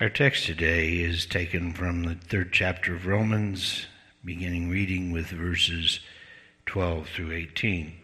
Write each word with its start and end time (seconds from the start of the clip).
Our 0.00 0.08
text 0.08 0.46
today 0.46 0.98
is 0.98 1.26
taken 1.26 1.72
from 1.72 2.04
the 2.04 2.14
third 2.14 2.52
chapter 2.52 2.94
of 2.94 3.04
Romans, 3.04 3.86
beginning 4.24 4.70
reading 4.70 5.10
with 5.10 5.26
verses 5.26 5.98
12 6.66 7.08
through 7.08 7.32
18. 7.32 7.94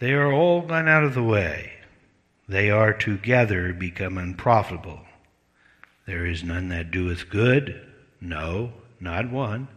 They 0.00 0.12
are 0.12 0.32
all 0.32 0.62
gone 0.62 0.88
out 0.88 1.04
of 1.04 1.14
the 1.14 1.22
way. 1.22 1.74
They 2.48 2.68
are 2.68 2.92
together 2.92 3.72
become 3.72 4.18
unprofitable. 4.18 5.02
There 6.04 6.26
is 6.26 6.42
none 6.42 6.68
that 6.70 6.90
doeth 6.90 7.30
good, 7.30 7.80
no, 8.20 8.72
not 8.98 9.30
one. 9.30 9.68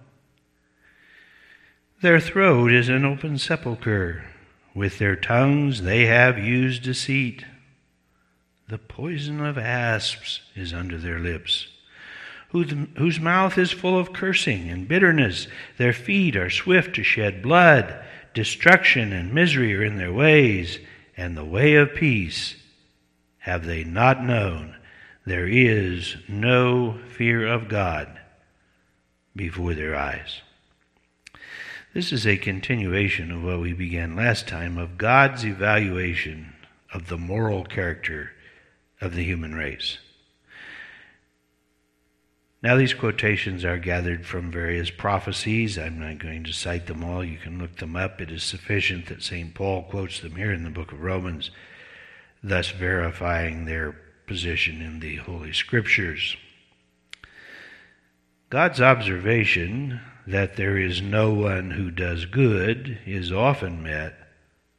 Their 2.01 2.19
throat 2.19 2.71
is 2.71 2.89
an 2.89 3.05
open 3.05 3.37
sepulchre. 3.37 4.25
With 4.73 4.97
their 4.97 5.15
tongues 5.15 5.83
they 5.83 6.07
have 6.07 6.39
used 6.39 6.81
deceit. 6.81 7.45
The 8.69 8.77
poison 8.77 9.39
of 9.45 9.57
asps 9.57 10.41
is 10.53 10.73
under 10.73 10.97
their 10.97 11.19
lips, 11.19 11.67
whose 12.49 13.19
mouth 13.19 13.57
is 13.57 13.71
full 13.71 13.97
of 13.97 14.11
cursing 14.11 14.69
and 14.69 14.87
bitterness. 14.87 15.47
Their 15.77 15.93
feet 15.93 16.35
are 16.35 16.49
swift 16.49 16.95
to 16.95 17.03
shed 17.03 17.41
blood. 17.41 18.03
Destruction 18.33 19.13
and 19.13 19.33
misery 19.33 19.73
are 19.75 19.83
in 19.83 19.95
their 19.95 20.11
ways, 20.11 20.79
and 21.15 21.35
the 21.37 21.45
way 21.45 21.75
of 21.75 21.95
peace 21.95 22.55
have 23.39 23.65
they 23.65 23.85
not 23.85 24.23
known. 24.23 24.75
There 25.25 25.47
is 25.47 26.17
no 26.27 26.99
fear 27.09 27.47
of 27.47 27.69
God 27.69 28.19
before 29.35 29.73
their 29.73 29.95
eyes. 29.95 30.41
This 31.93 32.11
is 32.11 32.27
a 32.27 32.37
continuation 32.37 33.31
of 33.31 33.43
what 33.43 33.61
we 33.61 33.71
began 33.71 34.15
last 34.15 34.47
time 34.47 34.77
of 34.77 34.97
God's 34.97 35.45
evaluation 35.45 36.53
of 36.93 37.07
the 37.07 37.17
moral 37.17 37.63
character 37.63 38.33
of 39.01 39.15
the 39.15 39.23
human 39.23 39.53
race. 39.55 39.97
Now, 42.63 42.75
these 42.75 42.95
quotations 42.95 43.63
are 43.63 43.77
gathered 43.77 44.25
from 44.25 44.51
various 44.51 44.89
prophecies. 44.89 45.77
I'm 45.77 45.99
not 45.99 46.17
going 46.17 46.43
to 46.45 46.53
cite 46.53 46.87
them 46.87 47.03
all. 47.03 47.23
You 47.23 47.37
can 47.37 47.59
look 47.59 47.77
them 47.77 47.95
up. 47.95 48.19
It 48.19 48.31
is 48.31 48.43
sufficient 48.43 49.05
that 49.07 49.21
St. 49.21 49.53
Paul 49.53 49.83
quotes 49.83 50.19
them 50.19 50.35
here 50.35 50.51
in 50.51 50.63
the 50.63 50.71
book 50.71 50.91
of 50.91 51.01
Romans, 51.01 51.51
thus 52.43 52.71
verifying 52.71 53.65
their 53.65 53.95
position 54.25 54.81
in 54.81 54.99
the 54.99 55.17
Holy 55.17 55.53
Scriptures. 55.53 56.35
God's 58.49 58.81
observation 58.81 60.01
that 60.25 60.55
there 60.55 60.77
is 60.77 61.01
no 61.01 61.33
one 61.33 61.71
who 61.71 61.91
does 61.91 62.25
good 62.25 62.99
is 63.05 63.31
often 63.31 63.83
met 63.83 64.15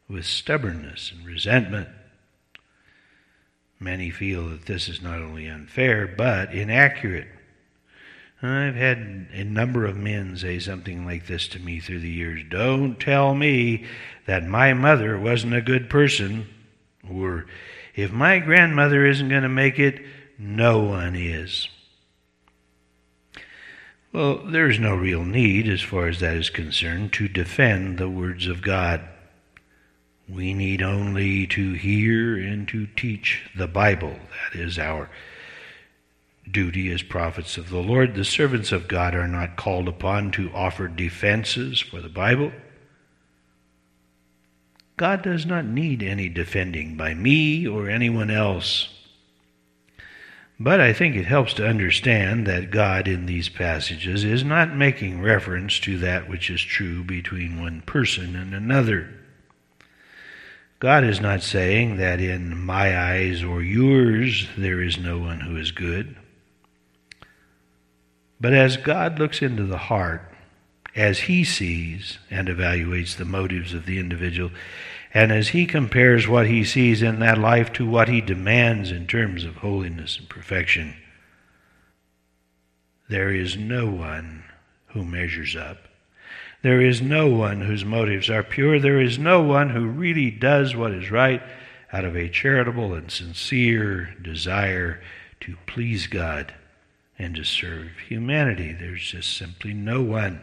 with 0.08 0.25
stubbornness 0.25 1.12
and 1.12 1.25
resentment. 1.25 1.88
Many 3.80 4.10
feel 4.10 4.48
that 4.48 4.66
this 4.66 4.88
is 4.88 5.00
not 5.00 5.20
only 5.20 5.46
unfair, 5.46 6.06
but 6.06 6.52
inaccurate. 6.52 7.28
I've 8.42 8.74
had 8.74 9.28
a 9.32 9.44
number 9.44 9.84
of 9.84 9.96
men 9.96 10.36
say 10.36 10.58
something 10.58 11.04
like 11.04 11.26
this 11.26 11.48
to 11.48 11.58
me 11.58 11.80
through 11.80 12.00
the 12.00 12.10
years 12.10 12.42
Don't 12.48 12.98
tell 13.00 13.34
me 13.34 13.86
that 14.26 14.44
my 14.46 14.74
mother 14.74 15.18
wasn't 15.18 15.54
a 15.54 15.62
good 15.62 15.90
person, 15.90 16.46
or 17.08 17.46
if 17.94 18.12
my 18.12 18.38
grandmother 18.38 19.04
isn't 19.04 19.28
going 19.28 19.42
to 19.42 19.48
make 19.48 19.78
it, 19.78 20.00
no 20.38 20.80
one 20.80 21.16
is. 21.16 21.68
Well, 24.12 24.38
there 24.46 24.70
is 24.70 24.78
no 24.78 24.94
real 24.94 25.24
need, 25.24 25.68
as 25.68 25.82
far 25.82 26.06
as 26.06 26.20
that 26.20 26.36
is 26.36 26.48
concerned, 26.48 27.12
to 27.14 27.28
defend 27.28 27.98
the 27.98 28.08
words 28.08 28.46
of 28.46 28.62
God. 28.62 29.00
We 30.28 30.52
need 30.52 30.82
only 30.82 31.46
to 31.48 31.72
hear 31.72 32.36
and 32.36 32.68
to 32.68 32.86
teach 32.86 33.48
the 33.56 33.66
Bible. 33.66 34.18
That 34.52 34.60
is 34.60 34.78
our 34.78 35.08
duty 36.50 36.92
as 36.92 37.02
prophets 37.02 37.56
of 37.56 37.70
the 37.70 37.78
Lord. 37.78 38.14
The 38.14 38.24
servants 38.24 38.70
of 38.70 38.88
God 38.88 39.14
are 39.14 39.28
not 39.28 39.56
called 39.56 39.88
upon 39.88 40.30
to 40.32 40.53
offer 40.53 40.86
defenses 40.86 41.80
for 41.80 42.03
the 42.03 42.08
Bible. 42.10 42.53
God 44.98 45.22
does 45.22 45.47
not 45.47 45.64
need 45.64 46.03
any 46.03 46.28
defending 46.28 46.97
by 46.97 47.14
me 47.14 47.66
or 47.66 47.88
anyone 47.88 48.30
else. 48.30 48.88
But 50.60 50.80
I 50.80 50.92
think 50.92 51.14
it 51.14 51.26
helps 51.26 51.54
to 51.54 51.66
understand 51.66 52.47
that 52.47 52.72
God 52.72 53.06
in 53.06 53.26
these 53.26 53.48
passages 53.48 54.24
is 54.24 54.42
not 54.42 54.74
making 54.74 55.22
reference 55.22 55.78
to 55.80 55.98
that 55.98 56.28
which 56.28 56.50
is 56.50 56.60
true 56.60 57.04
between 57.04 57.62
one 57.62 57.80
person 57.82 58.34
and 58.34 58.53
another. 58.53 59.17
God 60.81 61.03
is 61.03 61.21
not 61.21 61.43
saying 61.43 61.97
that 61.97 62.21
in 62.21 62.56
my 62.56 62.97
eyes 62.97 63.43
or 63.43 63.62
yours 63.62 64.47
there 64.56 64.81
is 64.81 64.97
no 64.97 65.19
one 65.19 65.41
who 65.41 65.56
is 65.56 65.72
good. 65.72 66.16
But 68.41 68.53
as 68.53 68.77
God 68.77 69.19
looks 69.19 69.43
into 69.43 69.65
the 69.65 69.78
heart, 69.78 70.22
as 70.94 71.21
he 71.21 71.43
sees 71.43 72.19
and 72.31 72.47
evaluates 72.47 73.16
the 73.16 73.25
motives 73.25 73.75
of 73.75 73.87
the 73.87 73.99
individual, 73.99 74.50
and 75.12 75.33
as 75.33 75.49
he 75.49 75.66
compares 75.66 76.28
what 76.28 76.47
he 76.47 76.62
sees 76.62 77.03
in 77.03 77.19
that 77.19 77.39
life 77.39 77.72
to 77.72 77.89
what 77.89 78.09
he 78.09 78.21
demands 78.21 78.93
in 78.93 79.09
terms 79.09 79.43
of 79.45 79.56
holiness 79.56 80.19
and 80.19 80.28
perfection, 80.28 80.95
there 83.09 83.34
is 83.34 83.56
no 83.56 83.87
one 83.87 84.45
who 84.89 85.05
measures 85.05 85.56
up. 85.56 85.88
There 86.62 86.80
is 86.80 87.00
no 87.00 87.28
one 87.28 87.60
whose 87.60 87.84
motives 87.84 88.28
are 88.28 88.42
pure. 88.42 88.80
There 88.80 89.00
is 89.00 89.19
no 89.19 89.42
one 89.42 89.70
who 89.70 89.86
really 89.86 90.30
does 90.30 90.74
what 90.74 90.92
is 90.92 91.10
right 91.10 91.42
out 91.92 92.04
of 92.04 92.16
a 92.16 92.28
charitable 92.28 92.94
and 92.94 93.10
sincere 93.10 94.14
desire 94.20 95.00
to 95.41 95.56
please 95.66 96.06
God 96.08 96.52
and 97.18 97.34
to 97.36 97.44
serve 97.44 97.91
humanity. 98.08 98.72
There's 98.72 99.02
just 99.02 99.36
simply 99.36 99.72
no 99.72 100.02
one. 100.02 100.41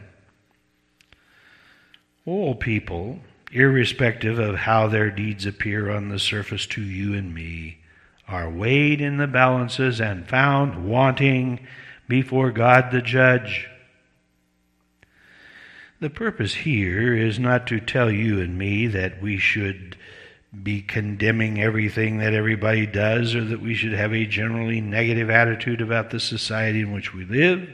All 2.25 2.55
people, 2.55 3.19
irrespective 3.51 4.39
of 4.39 4.55
how 4.55 4.87
their 4.87 5.11
deeds 5.11 5.45
appear 5.45 5.91
on 5.91 6.09
the 6.09 6.19
surface 6.19 6.65
to 6.67 6.81
you 6.81 7.13
and 7.13 7.33
me, 7.33 7.79
are 8.27 8.49
weighed 8.49 9.01
in 9.01 9.17
the 9.17 9.27
balances 9.27 10.01
and 10.01 10.27
found 10.27 10.89
wanting 10.89 11.67
before 12.07 12.51
God 12.51 12.91
the 12.91 13.01
judge. 13.01 13.69
The 15.99 16.09
purpose 16.09 16.53
here 16.53 17.15
is 17.15 17.39
not 17.39 17.67
to 17.67 17.79
tell 17.79 18.11
you 18.11 18.41
and 18.41 18.57
me 18.57 18.87
that 18.87 19.21
we 19.21 19.37
should 19.37 19.95
be 20.63 20.81
condemning 20.81 21.61
everything 21.61 22.17
that 22.17 22.33
everybody 22.33 22.85
does 22.85 23.33
or 23.33 23.43
that 23.45 23.61
we 23.61 23.75
should 23.75 23.93
have 23.93 24.13
a 24.13 24.25
generally 24.25 24.81
negative 24.81 25.29
attitude 25.29 25.81
about 25.81 26.09
the 26.09 26.19
society 26.19 26.81
in 26.81 26.91
which 26.91 27.13
we 27.13 27.25
live. 27.25 27.69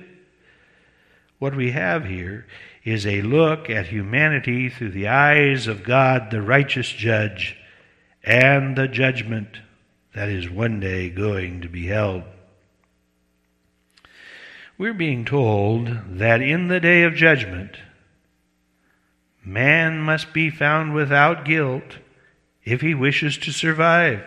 What 1.39 1.55
we 1.55 1.71
have 1.71 2.05
here 2.05 2.45
is 2.83 3.07
a 3.07 3.21
look 3.23 3.69
at 3.69 3.87
humanity 3.87 4.69
through 4.69 4.91
the 4.91 5.07
eyes 5.07 5.67
of 5.67 5.83
God, 5.83 6.29
the 6.29 6.41
righteous 6.41 6.89
judge, 6.89 7.57
and 8.23 8.75
the 8.75 8.87
judgment 8.87 9.57
that 10.13 10.29
is 10.29 10.49
one 10.49 10.79
day 10.79 11.09
going 11.09 11.61
to 11.61 11.69
be 11.69 11.87
held. 11.87 12.23
We're 14.77 14.93
being 14.93 15.25
told 15.25 15.89
that 16.17 16.41
in 16.41 16.67
the 16.67 16.79
day 16.79 17.03
of 17.03 17.15
judgment, 17.15 17.77
Man 19.43 19.99
must 19.99 20.33
be 20.33 20.49
found 20.49 20.93
without 20.93 21.45
guilt 21.45 21.97
if 22.63 22.81
he 22.81 22.93
wishes 22.93 23.37
to 23.39 23.51
survive. 23.51 24.23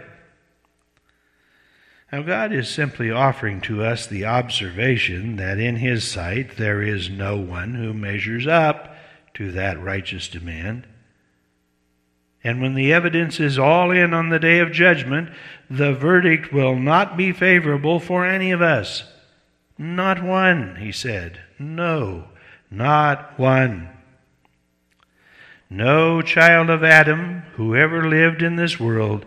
Now, 2.14 2.22
God 2.22 2.52
is 2.52 2.68
simply 2.68 3.10
offering 3.10 3.60
to 3.62 3.82
us 3.82 4.06
the 4.06 4.24
observation 4.24 5.34
that 5.34 5.58
in 5.58 5.74
His 5.74 6.06
sight 6.06 6.56
there 6.56 6.80
is 6.80 7.10
no 7.10 7.36
one 7.36 7.74
who 7.74 7.92
measures 7.92 8.46
up 8.46 8.94
to 9.34 9.50
that 9.50 9.82
righteous 9.82 10.28
demand. 10.28 10.86
And 12.44 12.62
when 12.62 12.74
the 12.74 12.92
evidence 12.92 13.40
is 13.40 13.58
all 13.58 13.90
in 13.90 14.14
on 14.14 14.28
the 14.28 14.38
day 14.38 14.60
of 14.60 14.70
judgment, 14.70 15.30
the 15.68 15.92
verdict 15.92 16.52
will 16.52 16.76
not 16.76 17.16
be 17.16 17.32
favorable 17.32 17.98
for 17.98 18.24
any 18.24 18.52
of 18.52 18.62
us. 18.62 19.02
Not 19.76 20.22
one, 20.22 20.76
he 20.76 20.92
said. 20.92 21.40
No, 21.58 22.28
not 22.70 23.36
one. 23.38 23.88
No 25.70 26.22
child 26.22 26.70
of 26.70 26.84
Adam 26.84 27.42
who 27.54 27.74
ever 27.74 28.08
lived 28.08 28.42
in 28.42 28.56
this 28.56 28.78
world 28.78 29.26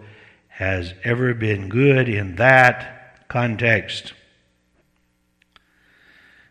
has 0.49 0.93
ever 1.03 1.33
been 1.33 1.69
good 1.69 2.07
in 2.07 2.35
that 2.35 3.27
context. 3.27 4.13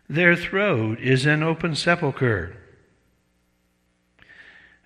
Their 0.09 0.35
throat 0.35 0.99
is 0.99 1.25
an 1.25 1.43
open 1.43 1.75
sepulchre. 1.75 2.55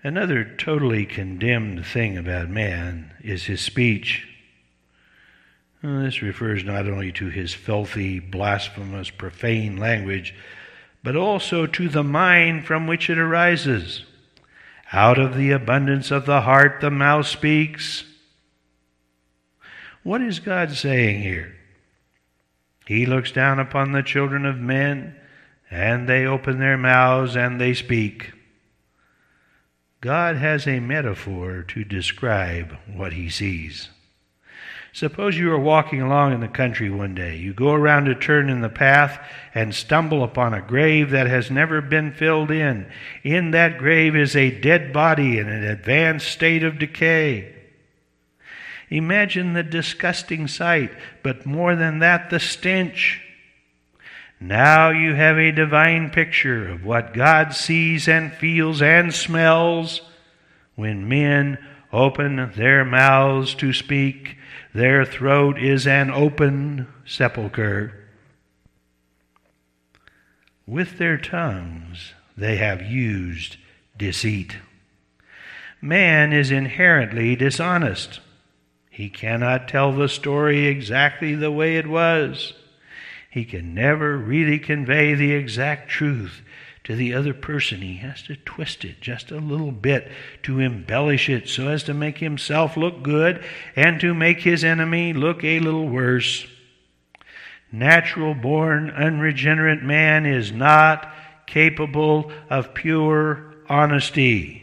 Another 0.02 0.44
totally 0.44 1.06
condemned 1.06 1.86
thing 1.86 2.18
about 2.18 2.48
man 2.48 3.12
is 3.22 3.44
his 3.44 3.60
speech. 3.60 4.26
This 5.82 6.22
refers 6.22 6.64
not 6.64 6.88
only 6.88 7.12
to 7.12 7.28
his 7.28 7.54
filthy, 7.54 8.18
blasphemous, 8.18 9.10
profane 9.10 9.76
language, 9.76 10.34
but 11.04 11.16
also 11.16 11.66
to 11.66 11.88
the 11.88 12.04
mind 12.04 12.66
from 12.66 12.86
which 12.86 13.10
it 13.10 13.18
arises. 13.18 14.04
Out 14.92 15.18
of 15.18 15.34
the 15.34 15.52
abundance 15.52 16.10
of 16.10 16.26
the 16.26 16.42
heart, 16.42 16.80
the 16.80 16.90
mouth 16.90 17.26
speaks. 17.26 18.04
What 20.02 20.20
is 20.20 20.38
God 20.38 20.72
saying 20.72 21.22
here? 21.22 21.54
He 22.86 23.06
looks 23.06 23.32
down 23.32 23.58
upon 23.58 23.92
the 23.92 24.02
children 24.02 24.44
of 24.44 24.58
men, 24.58 25.16
and 25.70 26.08
they 26.08 26.26
open 26.26 26.58
their 26.58 26.76
mouths 26.76 27.36
and 27.36 27.60
they 27.60 27.72
speak. 27.72 28.32
God 30.02 30.36
has 30.36 30.66
a 30.66 30.80
metaphor 30.80 31.62
to 31.68 31.84
describe 31.84 32.76
what 32.92 33.12
he 33.12 33.30
sees. 33.30 33.88
Suppose 34.94 35.38
you 35.38 35.50
are 35.50 35.58
walking 35.58 36.02
along 36.02 36.34
in 36.34 36.40
the 36.40 36.48
country 36.48 36.90
one 36.90 37.14
day. 37.14 37.36
You 37.36 37.54
go 37.54 37.72
around 37.72 38.08
a 38.08 38.14
turn 38.14 38.50
in 38.50 38.60
the 38.60 38.68
path 38.68 39.18
and 39.54 39.74
stumble 39.74 40.22
upon 40.22 40.52
a 40.52 40.60
grave 40.60 41.10
that 41.10 41.26
has 41.26 41.50
never 41.50 41.80
been 41.80 42.12
filled 42.12 42.50
in. 42.50 42.86
In 43.24 43.52
that 43.52 43.78
grave 43.78 44.14
is 44.14 44.36
a 44.36 44.50
dead 44.50 44.92
body 44.92 45.38
in 45.38 45.48
an 45.48 45.64
advanced 45.64 46.28
state 46.28 46.62
of 46.62 46.78
decay. 46.78 47.54
Imagine 48.90 49.54
the 49.54 49.62
disgusting 49.62 50.46
sight, 50.46 50.92
but 51.22 51.46
more 51.46 51.74
than 51.74 52.00
that, 52.00 52.28
the 52.28 52.38
stench. 52.38 53.22
Now 54.38 54.90
you 54.90 55.14
have 55.14 55.38
a 55.38 55.52
divine 55.52 56.10
picture 56.10 56.68
of 56.68 56.84
what 56.84 57.14
God 57.14 57.54
sees 57.54 58.08
and 58.08 58.30
feels 58.30 58.82
and 58.82 59.14
smells 59.14 60.02
when 60.74 61.08
men 61.08 61.56
open 61.90 62.52
their 62.56 62.84
mouths 62.84 63.54
to 63.54 63.72
speak 63.72 64.36
their 64.74 65.04
throat 65.04 65.58
is 65.58 65.86
an 65.86 66.10
open 66.10 66.86
sepulchre. 67.04 67.92
With 70.66 70.98
their 70.98 71.18
tongues 71.18 72.14
they 72.36 72.56
have 72.56 72.82
used 72.82 73.56
deceit. 73.98 74.56
Man 75.80 76.32
is 76.32 76.50
inherently 76.50 77.36
dishonest. 77.36 78.20
He 78.88 79.08
cannot 79.08 79.68
tell 79.68 79.92
the 79.92 80.08
story 80.08 80.66
exactly 80.66 81.34
the 81.34 81.50
way 81.50 81.76
it 81.76 81.86
was. 81.86 82.52
He 83.30 83.44
can 83.44 83.74
never 83.74 84.16
really 84.16 84.58
convey 84.58 85.14
the 85.14 85.32
exact 85.32 85.88
truth 85.88 86.42
to 86.84 86.96
the 86.96 87.14
other 87.14 87.32
person. 87.34 87.80
He 87.80 87.96
has 87.98 88.22
to 88.22 88.36
twist 88.36 88.84
it 88.84 89.00
just 89.00 89.30
a 89.30 89.38
little 89.38 89.72
bit 89.72 90.10
to 90.44 90.60
embellish 90.60 91.28
it 91.28 91.48
so 91.48 91.68
as 91.68 91.84
to 91.84 91.94
make 91.94 92.18
himself 92.18 92.76
look 92.76 93.02
good 93.02 93.44
and 93.76 94.00
to 94.00 94.14
make 94.14 94.40
his 94.40 94.64
enemy 94.64 95.12
look 95.12 95.44
a 95.44 95.60
little 95.60 95.88
worse. 95.88 96.46
Natural 97.70 98.34
born, 98.34 98.90
unregenerate 98.90 99.82
man 99.82 100.26
is 100.26 100.52
not 100.52 101.12
capable 101.46 102.30
of 102.50 102.74
pure 102.74 103.54
honesty. 103.68 104.58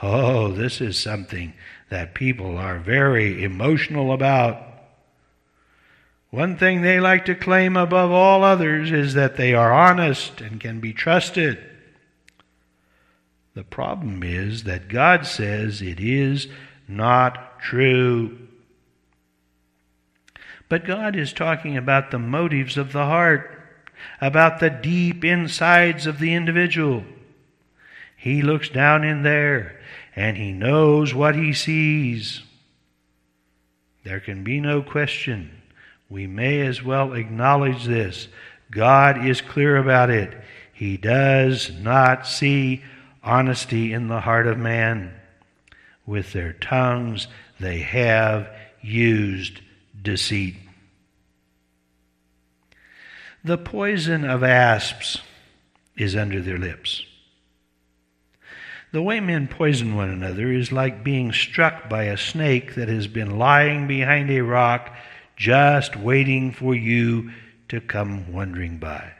Oh, 0.00 0.52
this 0.52 0.80
is 0.80 0.96
something 0.96 1.54
that 1.90 2.14
people 2.14 2.56
are 2.56 2.78
very 2.78 3.42
emotional 3.42 4.12
about. 4.12 4.67
One 6.30 6.58
thing 6.58 6.82
they 6.82 7.00
like 7.00 7.24
to 7.24 7.34
claim 7.34 7.76
above 7.76 8.10
all 8.10 8.44
others 8.44 8.92
is 8.92 9.14
that 9.14 9.36
they 9.36 9.54
are 9.54 9.72
honest 9.72 10.40
and 10.40 10.60
can 10.60 10.78
be 10.78 10.92
trusted. 10.92 11.58
The 13.54 13.64
problem 13.64 14.22
is 14.22 14.64
that 14.64 14.88
God 14.88 15.26
says 15.26 15.80
it 15.80 15.98
is 15.98 16.48
not 16.86 17.60
true. 17.60 18.38
But 20.68 20.84
God 20.84 21.16
is 21.16 21.32
talking 21.32 21.76
about 21.76 22.10
the 22.10 22.18
motives 22.18 22.76
of 22.76 22.92
the 22.92 23.06
heart, 23.06 23.50
about 24.20 24.60
the 24.60 24.70
deep 24.70 25.24
insides 25.24 26.06
of 26.06 26.18
the 26.18 26.34
individual. 26.34 27.04
He 28.16 28.42
looks 28.42 28.68
down 28.68 29.02
in 29.02 29.22
there 29.22 29.80
and 30.14 30.36
he 30.36 30.52
knows 30.52 31.14
what 31.14 31.34
he 31.34 31.54
sees. 31.54 32.42
There 34.04 34.20
can 34.20 34.44
be 34.44 34.60
no 34.60 34.82
question 34.82 35.58
we 36.08 36.26
may 36.26 36.66
as 36.66 36.82
well 36.82 37.12
acknowledge 37.12 37.84
this. 37.84 38.28
God 38.70 39.26
is 39.26 39.40
clear 39.40 39.76
about 39.76 40.10
it. 40.10 40.34
He 40.72 40.96
does 40.96 41.70
not 41.70 42.26
see 42.26 42.82
honesty 43.22 43.92
in 43.92 44.08
the 44.08 44.20
heart 44.20 44.46
of 44.46 44.58
man. 44.58 45.14
With 46.06 46.32
their 46.32 46.54
tongues, 46.54 47.28
they 47.60 47.80
have 47.80 48.48
used 48.80 49.60
deceit. 50.00 50.56
The 53.44 53.58
poison 53.58 54.24
of 54.24 54.42
asps 54.42 55.20
is 55.96 56.16
under 56.16 56.40
their 56.40 56.58
lips. 56.58 57.04
The 58.90 59.02
way 59.02 59.20
men 59.20 59.48
poison 59.48 59.94
one 59.94 60.08
another 60.08 60.50
is 60.50 60.72
like 60.72 61.04
being 61.04 61.32
struck 61.32 61.90
by 61.90 62.04
a 62.04 62.16
snake 62.16 62.74
that 62.76 62.88
has 62.88 63.06
been 63.06 63.38
lying 63.38 63.86
behind 63.86 64.30
a 64.30 64.40
rock 64.40 64.96
just 65.38 65.94
waiting 65.96 66.50
for 66.50 66.74
you 66.74 67.30
to 67.68 67.80
come 67.80 68.32
wandering 68.32 68.76
by. 68.78 69.12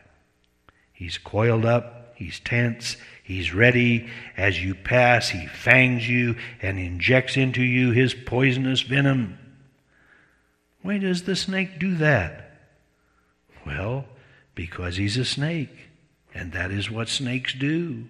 He's 0.92 1.16
coiled 1.16 1.64
up, 1.64 2.12
he's 2.16 2.40
tense, 2.40 2.96
he's 3.22 3.54
ready. 3.54 4.10
As 4.36 4.62
you 4.62 4.74
pass, 4.74 5.28
he 5.28 5.46
fangs 5.46 6.08
you 6.08 6.34
and 6.60 6.78
injects 6.78 7.36
into 7.36 7.62
you 7.62 7.92
his 7.92 8.14
poisonous 8.14 8.80
venom. 8.80 9.38
Why 10.82 10.98
does 10.98 11.22
the 11.22 11.36
snake 11.36 11.78
do 11.78 11.94
that? 11.96 12.50
Well, 13.64 14.06
because 14.56 14.96
he's 14.96 15.16
a 15.16 15.24
snake, 15.24 15.88
and 16.34 16.50
that 16.52 16.72
is 16.72 16.90
what 16.90 17.08
snakes 17.08 17.54
do. 17.54 18.06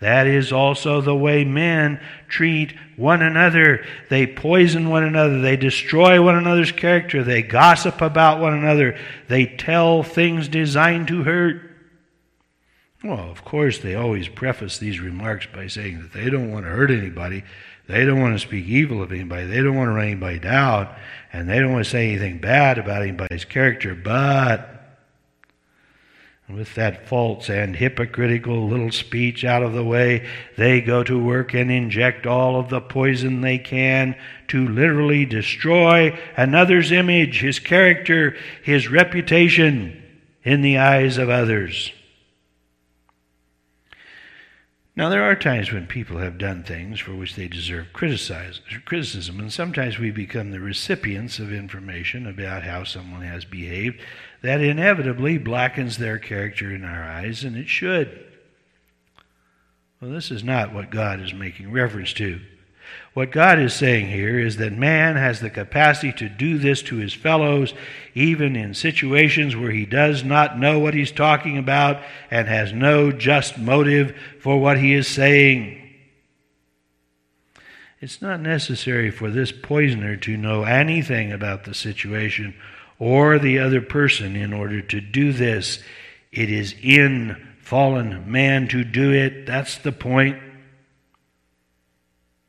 That 0.00 0.26
is 0.26 0.52
also 0.52 1.00
the 1.00 1.16
way 1.16 1.44
men 1.44 2.00
treat 2.28 2.74
one 2.96 3.22
another. 3.22 3.84
They 4.10 4.26
poison 4.26 4.90
one 4.90 5.04
another. 5.04 5.40
They 5.40 5.56
destroy 5.56 6.22
one 6.22 6.36
another's 6.36 6.72
character. 6.72 7.24
They 7.24 7.42
gossip 7.42 8.00
about 8.00 8.40
one 8.40 8.52
another. 8.52 8.98
They 9.28 9.46
tell 9.46 10.02
things 10.02 10.48
designed 10.48 11.08
to 11.08 11.22
hurt. 11.22 11.62
Well, 13.02 13.30
of 13.30 13.44
course, 13.44 13.78
they 13.78 13.94
always 13.94 14.28
preface 14.28 14.78
these 14.78 15.00
remarks 15.00 15.46
by 15.46 15.66
saying 15.66 16.02
that 16.02 16.12
they 16.12 16.28
don't 16.28 16.50
want 16.50 16.66
to 16.66 16.70
hurt 16.70 16.90
anybody. 16.90 17.44
They 17.88 18.04
don't 18.04 18.20
want 18.20 18.34
to 18.34 18.46
speak 18.46 18.66
evil 18.66 19.02
of 19.02 19.12
anybody. 19.12 19.46
They 19.46 19.62
don't 19.62 19.76
want 19.76 19.88
to 19.88 19.92
run 19.92 20.06
anybody 20.06 20.40
down. 20.40 20.94
And 21.32 21.48
they 21.48 21.58
don't 21.58 21.72
want 21.72 21.84
to 21.84 21.90
say 21.90 22.08
anything 22.08 22.38
bad 22.38 22.78
about 22.78 23.02
anybody's 23.02 23.44
character. 23.44 23.94
But 23.94 24.75
with 26.48 26.74
that 26.76 27.08
false 27.08 27.48
and 27.48 27.74
hypocritical 27.74 28.68
little 28.68 28.92
speech 28.92 29.44
out 29.44 29.64
of 29.64 29.72
the 29.72 29.82
way, 29.82 30.28
they 30.56 30.80
go 30.80 31.02
to 31.02 31.18
work 31.18 31.54
and 31.54 31.70
inject 31.72 32.24
all 32.26 32.60
of 32.60 32.68
the 32.68 32.80
poison 32.80 33.40
they 33.40 33.58
can 33.58 34.14
to 34.46 34.68
literally 34.68 35.26
destroy 35.26 36.16
another's 36.36 36.92
image, 36.92 37.40
his 37.40 37.58
character, 37.58 38.36
his 38.62 38.88
reputation 38.88 40.00
in 40.44 40.60
the 40.60 40.78
eyes 40.78 41.18
of 41.18 41.28
others. 41.28 41.90
Now, 44.94 45.10
there 45.10 45.24
are 45.24 45.36
times 45.36 45.72
when 45.72 45.86
people 45.86 46.16
have 46.18 46.38
done 46.38 46.62
things 46.62 47.00
for 47.00 47.14
which 47.14 47.34
they 47.34 47.48
deserve 47.48 47.92
criticism, 47.92 49.40
and 49.40 49.52
sometimes 49.52 49.98
we 49.98 50.10
become 50.10 50.52
the 50.52 50.60
recipients 50.60 51.38
of 51.38 51.52
information 51.52 52.26
about 52.26 52.62
how 52.62 52.84
someone 52.84 53.20
has 53.20 53.44
behaved 53.44 54.00
that 54.46 54.60
inevitably 54.60 55.38
blackens 55.38 55.98
their 55.98 56.20
character 56.20 56.72
in 56.72 56.84
our 56.84 57.02
eyes, 57.02 57.42
and 57.42 57.56
it 57.56 57.68
should. 57.68 58.24
Well, 60.00 60.12
this 60.12 60.30
is 60.30 60.44
not 60.44 60.72
what 60.72 60.88
God 60.88 61.20
is 61.20 61.34
making 61.34 61.72
reference 61.72 62.12
to. 62.14 62.40
What 63.12 63.32
God 63.32 63.58
is 63.58 63.74
saying 63.74 64.06
here 64.06 64.38
is 64.38 64.58
that 64.58 64.72
man 64.72 65.16
has 65.16 65.40
the 65.40 65.50
capacity 65.50 66.12
to 66.12 66.28
do 66.28 66.58
this 66.58 66.80
to 66.82 66.96
his 66.96 67.12
fellows, 67.12 67.74
even 68.14 68.54
in 68.54 68.72
situations 68.72 69.56
where 69.56 69.72
he 69.72 69.84
does 69.84 70.22
not 70.22 70.56
know 70.56 70.78
what 70.78 70.94
he's 70.94 71.10
talking 71.10 71.58
about 71.58 72.00
and 72.30 72.46
has 72.46 72.72
no 72.72 73.10
just 73.10 73.58
motive 73.58 74.14
for 74.38 74.60
what 74.60 74.78
he 74.78 74.94
is 74.94 75.08
saying. 75.08 75.82
It's 78.00 78.22
not 78.22 78.40
necessary 78.40 79.10
for 79.10 79.28
this 79.28 79.50
poisoner 79.50 80.16
to 80.18 80.36
know 80.36 80.62
anything 80.62 81.32
about 81.32 81.64
the 81.64 81.74
situation 81.74 82.54
or 82.98 83.38
the 83.38 83.58
other 83.58 83.80
person 83.80 84.36
in 84.36 84.52
order 84.52 84.80
to 84.80 85.00
do 85.00 85.32
this. 85.32 85.82
It 86.32 86.50
is 86.50 86.74
in 86.82 87.36
fallen 87.60 88.30
man 88.30 88.68
to 88.68 88.84
do 88.84 89.12
it. 89.12 89.46
That's 89.46 89.78
the 89.78 89.92
point. 89.92 90.38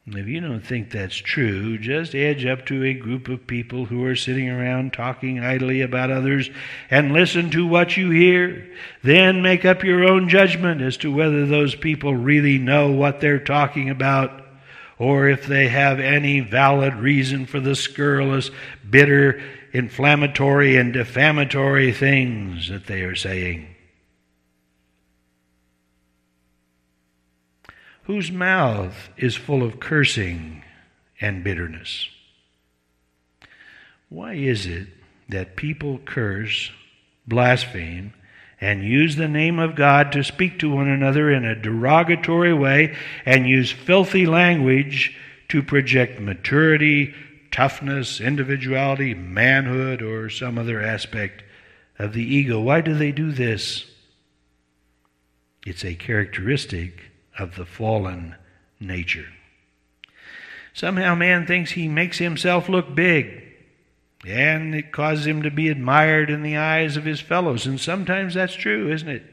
If 0.10 0.26
you 0.26 0.40
don't 0.40 0.62
think 0.62 0.90
that's 0.90 1.18
true, 1.18 1.78
just 1.78 2.16
edge 2.16 2.46
up 2.46 2.66
to 2.68 2.82
a 2.86 2.94
group 2.94 3.28
of 3.28 3.46
people 3.46 3.86
who 3.86 4.06
are 4.06 4.16
sitting 4.16 4.50
around 4.50 4.94
talking 4.94 5.42
idly 5.42 5.82
about 5.82 6.12
others 6.12 6.50
and 6.90 7.12
listen 7.12 7.50
to 7.50 7.68
what 7.68 7.98
you 7.98 8.12
hear. 8.12 8.70
Then 9.04 9.42
make 9.42 9.66
up 9.66 9.84
your 9.84 10.06
own 10.06 10.30
judgment 10.30 10.82
as 10.82 10.96
to 10.98 11.14
whether 11.14 11.46
those 11.46 11.76
people 11.76 12.16
really 12.16 12.58
know 12.58 12.90
what 12.92 13.20
they're 13.20 13.40
talking 13.40 13.90
about 13.90 14.46
or 14.98 15.28
if 15.28 15.46
they 15.46 15.68
have 15.68 16.00
any 16.00 16.40
valid 16.40 16.96
reason 16.96 17.46
for 17.46 17.60
the 17.60 17.76
scurrilous, 17.76 18.50
bitter, 18.90 19.42
inflammatory 19.74 20.78
and 20.78 20.94
defamatory 20.94 21.92
things 21.92 22.70
that 22.70 22.88
they 22.88 23.02
are 23.02 23.16
saying. 23.16 23.68
Whose 28.04 28.32
mouth 28.32 29.10
is 29.18 29.36
full 29.36 29.64
of 29.64 29.80
cursing 29.80 30.64
and 31.20 31.44
bitterness. 31.44 32.08
Why 34.10 34.34
is 34.34 34.66
it 34.66 34.88
that 35.30 35.58
people 35.58 36.00
curse, 36.06 36.72
blaspheme, 37.28 38.14
and 38.60 38.84
use 38.84 39.16
the 39.16 39.28
name 39.28 39.60
of 39.60 39.76
God 39.76 40.12
to 40.14 40.24
speak 40.24 40.60
to 40.60 40.70
one 40.70 40.88
another 40.88 41.30
in 41.32 41.46
a 41.46 41.56
derogatory 41.56 42.54
way 42.54 42.96
and 43.26 43.48
use 43.48 43.72
filthy 43.72 44.26
language 44.26 45.16
to 45.50 45.62
project 45.62 46.20
maturity, 46.20 47.14
toughness, 47.58 48.22
individuality, 48.22 49.16
manhood, 49.16 50.00
or 50.00 50.30
some 50.30 50.60
other 50.60 50.80
aspect 50.80 51.42
of 51.98 52.14
the 52.14 52.24
ego. 52.24 52.62
Why 52.62 52.82
do 52.82 52.94
they 52.94 53.12
do 53.12 53.32
this? 53.32 53.84
It's 55.66 55.84
a 55.84 55.96
characteristic 55.96 57.06
of 57.40 57.56
the 57.56 57.66
fallen 57.66 58.36
nature. 58.80 59.26
Somehow 60.72 61.16
man 61.16 61.48
thinks 61.48 61.72
he 61.72 61.88
makes 61.88 62.20
himself 62.20 62.70
look 62.70 62.94
big. 62.94 63.44
And 64.24 64.76
it 64.76 64.92
causes 64.92 65.26
him 65.26 65.42
to 65.42 65.50
be 65.50 65.70
admired 65.70 66.30
in 66.30 66.44
the 66.44 66.58
eyes 66.58 66.96
of 66.96 67.06
his 67.06 67.22
fellows. 67.22 67.66
And 67.66 67.80
sometimes 67.80 68.36
that's 68.36 68.54
true, 68.54 68.92
isn't 68.92 69.10
it? 69.10 69.24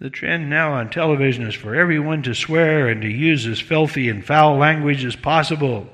The 0.00 0.10
trend 0.10 0.50
now 0.50 0.72
on 0.72 0.90
television 0.90 1.46
is 1.46 1.54
for 1.54 1.74
everyone 1.74 2.22
to 2.24 2.34
swear 2.34 2.88
and 2.88 3.00
to 3.02 3.08
use 3.08 3.46
as 3.46 3.60
filthy 3.60 4.08
and 4.08 4.24
foul 4.24 4.56
language 4.56 5.04
as 5.04 5.14
possible. 5.14 5.88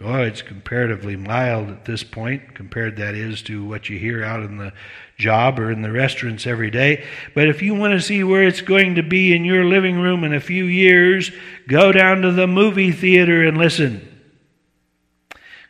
Oh, 0.00 0.22
it's 0.22 0.42
comparatively 0.42 1.14
mild 1.14 1.68
at 1.70 1.84
this 1.84 2.02
point, 2.02 2.54
compared 2.54 2.96
that 2.96 3.14
is 3.14 3.42
to 3.42 3.64
what 3.64 3.88
you 3.88 3.98
hear 3.98 4.24
out 4.24 4.42
in 4.42 4.58
the 4.58 4.72
job 5.18 5.60
or 5.60 5.70
in 5.70 5.82
the 5.82 5.92
restaurants 5.92 6.46
every 6.46 6.70
day. 6.70 7.06
But 7.34 7.48
if 7.48 7.62
you 7.62 7.74
want 7.74 7.92
to 7.92 8.00
see 8.00 8.24
where 8.24 8.42
it's 8.42 8.60
going 8.60 8.96
to 8.96 9.02
be 9.02 9.34
in 9.34 9.44
your 9.44 9.64
living 9.64 10.00
room 10.00 10.24
in 10.24 10.34
a 10.34 10.40
few 10.40 10.64
years, 10.64 11.30
go 11.68 11.92
down 11.92 12.22
to 12.22 12.32
the 12.32 12.46
movie 12.46 12.92
theater 12.92 13.46
and 13.46 13.56
listen. 13.56 14.13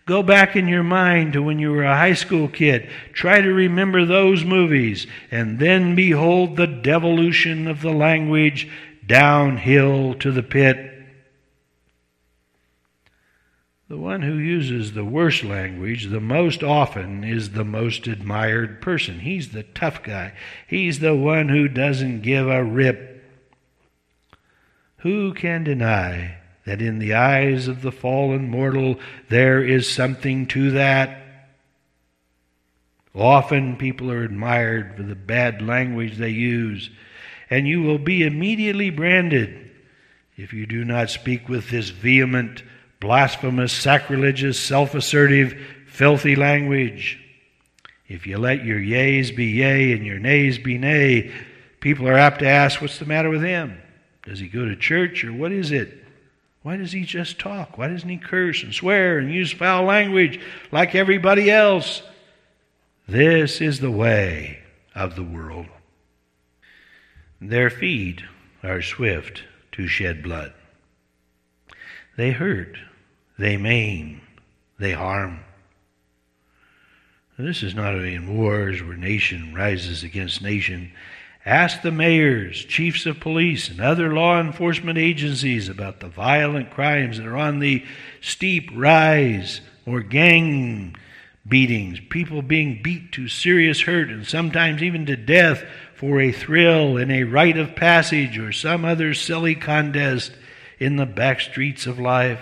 Go 0.06 0.22
back 0.22 0.54
in 0.54 0.68
your 0.68 0.82
mind 0.82 1.32
to 1.32 1.42
when 1.42 1.58
you 1.58 1.72
were 1.72 1.84
a 1.84 1.96
high 1.96 2.12
school 2.12 2.48
kid. 2.48 2.90
Try 3.14 3.40
to 3.40 3.52
remember 3.52 4.04
those 4.04 4.44
movies, 4.44 5.06
and 5.30 5.58
then 5.58 5.94
behold 5.94 6.56
the 6.56 6.66
devolution 6.66 7.66
of 7.66 7.80
the 7.80 7.92
language 7.92 8.68
downhill 9.06 10.14
to 10.14 10.30
the 10.30 10.42
pit. 10.42 10.90
The 13.88 13.96
one 13.96 14.22
who 14.22 14.34
uses 14.34 14.92
the 14.92 15.04
worst 15.04 15.44
language 15.44 16.06
the 16.06 16.20
most 16.20 16.62
often 16.62 17.22
is 17.24 17.50
the 17.50 17.64
most 17.64 18.06
admired 18.06 18.82
person. 18.82 19.20
He's 19.20 19.52
the 19.52 19.62
tough 19.62 20.02
guy. 20.02 20.32
He's 20.66 20.98
the 20.98 21.14
one 21.14 21.48
who 21.48 21.68
doesn't 21.68 22.22
give 22.22 22.48
a 22.48 22.64
rip. 22.64 23.22
Who 24.98 25.32
can 25.32 25.64
deny 25.64 26.38
that 26.66 26.80
in 26.80 26.98
the 26.98 27.14
eyes 27.14 27.68
of 27.68 27.82
the 27.82 27.92
fallen 27.92 28.48
mortal 28.48 28.98
there 29.28 29.62
is 29.62 29.90
something 29.90 30.46
to 30.46 30.70
that. 30.72 31.20
Often 33.14 33.76
people 33.76 34.10
are 34.10 34.24
admired 34.24 34.96
for 34.96 35.02
the 35.02 35.14
bad 35.14 35.62
language 35.62 36.16
they 36.16 36.30
use, 36.30 36.90
and 37.48 37.68
you 37.68 37.82
will 37.82 37.98
be 37.98 38.24
immediately 38.24 38.90
branded 38.90 39.70
if 40.36 40.52
you 40.52 40.66
do 40.66 40.84
not 40.84 41.10
speak 41.10 41.48
with 41.48 41.70
this 41.70 41.90
vehement, 41.90 42.64
blasphemous, 42.98 43.72
sacrilegious, 43.72 44.58
self 44.58 44.94
assertive, 44.94 45.54
filthy 45.86 46.34
language. 46.34 47.20
If 48.08 48.26
you 48.26 48.38
let 48.38 48.64
your 48.64 48.80
yeas 48.80 49.30
be 49.30 49.46
yea 49.46 49.92
and 49.92 50.04
your 50.04 50.18
nays 50.18 50.58
be 50.58 50.76
nay, 50.76 51.32
people 51.80 52.08
are 52.08 52.18
apt 52.18 52.40
to 52.40 52.48
ask, 52.48 52.80
What's 52.82 52.98
the 52.98 53.06
matter 53.06 53.30
with 53.30 53.42
him? 53.42 53.80
Does 54.24 54.40
he 54.40 54.48
go 54.48 54.64
to 54.64 54.74
church 54.74 55.24
or 55.24 55.32
what 55.32 55.52
is 55.52 55.70
it? 55.70 56.03
Why 56.64 56.78
does 56.78 56.92
he 56.92 57.04
just 57.04 57.38
talk? 57.38 57.76
Why 57.76 57.88
doesn't 57.88 58.08
he 58.08 58.16
curse 58.16 58.62
and 58.62 58.72
swear 58.72 59.18
and 59.18 59.30
use 59.30 59.52
foul 59.52 59.84
language 59.84 60.40
like 60.72 60.94
everybody 60.94 61.50
else? 61.50 62.02
This 63.06 63.60
is 63.60 63.80
the 63.80 63.90
way 63.90 64.60
of 64.94 65.14
the 65.14 65.22
world. 65.22 65.66
Their 67.38 67.68
feet 67.68 68.22
are 68.62 68.80
swift 68.80 69.44
to 69.72 69.86
shed 69.86 70.22
blood. 70.22 70.54
They 72.16 72.30
hurt, 72.30 72.78
they 73.38 73.58
maim, 73.58 74.22
they 74.78 74.92
harm. 74.92 75.40
This 77.36 77.62
is 77.62 77.74
not 77.74 77.94
in 77.94 78.38
wars 78.38 78.82
where 78.82 78.96
nation 78.96 79.52
rises 79.52 80.02
against 80.02 80.40
nation 80.40 80.92
Ask 81.46 81.82
the 81.82 81.92
mayors, 81.92 82.64
chiefs 82.64 83.04
of 83.04 83.20
police, 83.20 83.68
and 83.68 83.78
other 83.78 84.14
law 84.14 84.40
enforcement 84.40 84.96
agencies 84.96 85.68
about 85.68 86.00
the 86.00 86.08
violent 86.08 86.70
crimes 86.70 87.18
that 87.18 87.26
are 87.26 87.36
on 87.36 87.58
the 87.58 87.84
steep 88.22 88.70
rise 88.74 89.60
or 89.84 90.00
gang 90.00 90.96
beatings, 91.46 92.00
people 92.08 92.40
being 92.40 92.80
beat 92.82 93.12
to 93.12 93.28
serious 93.28 93.82
hurt 93.82 94.08
and 94.08 94.26
sometimes 94.26 94.82
even 94.82 95.04
to 95.04 95.16
death 95.16 95.62
for 95.94 96.18
a 96.18 96.32
thrill 96.32 96.96
in 96.96 97.10
a 97.10 97.24
rite 97.24 97.58
of 97.58 97.76
passage 97.76 98.38
or 98.38 98.50
some 98.50 98.86
other 98.86 99.12
silly 99.12 99.54
contest 99.54 100.32
in 100.78 100.96
the 100.96 101.04
back 101.04 101.42
streets 101.42 101.86
of 101.86 101.98
life. 101.98 102.40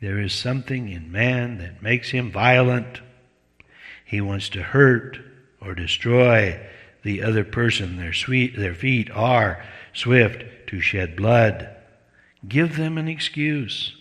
There 0.00 0.18
is 0.18 0.32
something 0.32 0.88
in 0.88 1.12
man 1.12 1.58
that 1.58 1.80
makes 1.80 2.10
him 2.10 2.32
violent. 2.32 3.00
He 4.04 4.20
wants 4.20 4.48
to 4.48 4.62
hurt 4.64 5.20
or 5.60 5.76
destroy 5.76 6.58
the 7.02 7.22
other 7.22 7.44
person. 7.44 7.96
Their, 7.96 8.12
sweet, 8.12 8.56
their 8.56 8.74
feet 8.74 9.10
are 9.10 9.64
swift 9.92 10.44
to 10.68 10.80
shed 10.80 11.16
blood. 11.16 11.68
Give 12.46 12.76
them 12.76 12.98
an 12.98 13.08
excuse. 13.08 13.94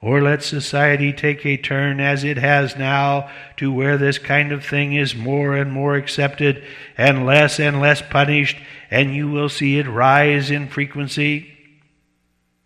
Or 0.00 0.20
let 0.20 0.42
society 0.42 1.12
take 1.12 1.44
a 1.44 1.56
turn 1.56 2.00
as 2.00 2.22
it 2.22 2.36
has 2.36 2.76
now 2.76 3.30
to 3.56 3.72
where 3.72 3.96
this 3.96 4.18
kind 4.18 4.52
of 4.52 4.64
thing 4.64 4.92
is 4.92 5.16
more 5.16 5.56
and 5.56 5.72
more 5.72 5.96
accepted 5.96 6.62
and 6.96 7.26
less 7.26 7.58
and 7.58 7.80
less 7.80 8.02
punished, 8.02 8.58
and 8.90 9.14
you 9.14 9.28
will 9.28 9.48
see 9.48 9.78
it 9.78 9.88
rise 9.88 10.50
in 10.50 10.68
frequency. 10.68 11.52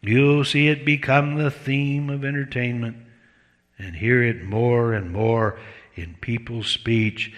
You'll 0.03 0.45
see 0.45 0.69
it 0.69 0.85
become 0.85 1.37
the 1.37 1.51
theme 1.51 2.11
of 2.11 2.25
entertainment 2.25 2.97
and 3.79 3.97
hear 3.97 4.23
it 4.23 4.43
more 4.43 4.93
and 4.93 5.11
more 5.13 5.59
in 5.95 6.17
people's 6.21 6.69
speech 6.69 7.33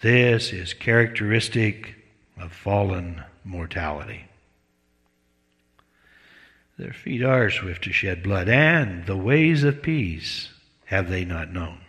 this 0.00 0.52
is 0.52 0.74
characteristic 0.74 1.96
of 2.38 2.52
fallen 2.52 3.22
mortality. 3.44 4.24
Their 6.78 6.92
feet 6.92 7.22
are 7.22 7.50
swift 7.50 7.84
to 7.84 7.92
shed 7.92 8.22
blood, 8.22 8.48
and 8.48 9.04
the 9.04 9.16
ways 9.16 9.64
of 9.64 9.82
peace 9.82 10.48
have 10.86 11.10
they 11.10 11.26
not 11.26 11.52
known. 11.52 11.80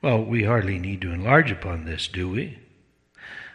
Well, 0.00 0.24
we 0.24 0.44
hardly 0.44 0.78
need 0.78 1.02
to 1.02 1.12
enlarge 1.12 1.50
upon 1.50 1.84
this, 1.84 2.08
do 2.08 2.30
we? 2.30 2.58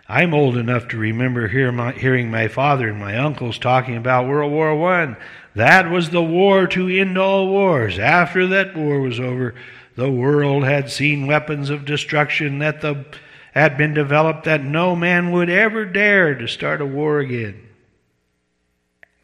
I'm 0.08 0.34
old 0.34 0.58
enough 0.58 0.90
to 0.90 0.98
remember 0.98 1.48
hear 1.48 1.72
my, 1.72 1.94
hearing 1.94 2.30
my 2.30 2.48
father 2.48 2.90
and 2.90 3.00
my 3.00 3.18
uncles 3.18 3.58
talking 3.58 3.96
about 3.96 4.28
World 4.28 4.52
War 4.52 4.94
I. 4.94 5.16
That 5.56 5.90
was 5.90 6.10
the 6.10 6.22
war 6.22 6.68
to 6.68 6.88
end 6.90 7.18
all 7.18 7.48
wars. 7.48 7.98
After 7.98 8.46
that 8.48 8.76
war 8.76 9.00
was 9.00 9.20
over, 9.20 9.56
the 9.96 10.10
world 10.10 10.64
had 10.64 10.90
seen 10.90 11.28
weapons 11.28 11.70
of 11.70 11.86
destruction 11.86 12.60
that 12.60 12.82
the, 12.82 13.06
had 13.54 13.78
been 13.78 13.94
developed 13.94 14.46
that 14.46 14.64
no 14.64 14.96
man 14.96 15.32
would 15.32 15.50
ever 15.50 15.86
dare 15.86 16.34
to 16.36 16.48
start 16.48 16.82
a 16.82 16.86
war 16.86 17.20
again. 17.20 17.68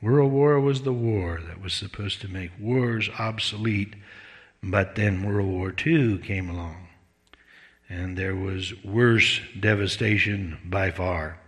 World 0.02 0.32
War 0.32 0.60
was 0.60 0.82
the 0.82 0.94
war 0.94 1.42
that 1.48 1.62
was 1.62 1.74
supposed 1.74 2.22
to 2.22 2.28
make 2.28 2.52
wars 2.60 3.10
obsolete, 3.18 3.96
but 4.62 4.96
then 4.96 5.24
World 5.24 5.48
War 5.48 5.74
II 5.86 6.20
came 6.20 6.50
along, 6.50 6.88
and 7.90 8.16
there 8.16 8.36
was 8.36 8.74
worse 8.84 9.42
devastation 9.60 10.60
by 10.64 10.92
far. 10.92 11.40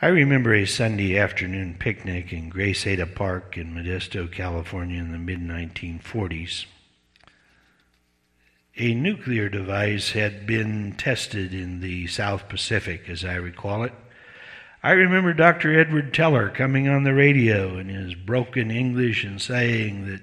I 0.00 0.08
remember 0.08 0.54
a 0.54 0.64
Sunday 0.64 1.18
afternoon 1.18 1.76
picnic 1.78 2.32
in 2.32 2.50
Graceada 2.50 3.12
Park 3.12 3.56
in 3.56 3.74
Modesto, 3.74 4.30
California 4.30 5.00
in 5.00 5.12
the 5.12 5.18
mid 5.18 5.40
1940s 5.40 6.66
a 8.76 8.94
nuclear 8.94 9.48
device 9.48 10.12
had 10.12 10.46
been 10.46 10.92
tested 10.92 11.52
in 11.52 11.80
the 11.80 12.06
South 12.06 12.48
Pacific, 12.48 13.08
as 13.08 13.24
I 13.24 13.34
recall 13.34 13.82
it. 13.84 13.92
I 14.82 14.92
remember 14.92 15.32
Dr. 15.32 15.78
Edward 15.78 16.12
Teller 16.14 16.48
coming 16.48 16.88
on 16.88 17.04
the 17.04 17.14
radio 17.14 17.78
in 17.78 17.88
his 17.88 18.14
broken 18.14 18.70
English 18.70 19.24
and 19.24 19.40
saying 19.40 20.06
that 20.06 20.22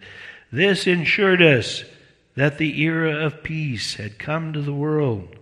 this 0.51 0.87
ensured 0.87 1.41
us 1.41 1.83
that 2.35 2.57
the 2.57 2.81
era 2.81 3.25
of 3.25 3.43
peace 3.43 3.95
had 3.95 4.19
come 4.19 4.51
to 4.53 4.61
the 4.61 4.73
world. 4.73 5.35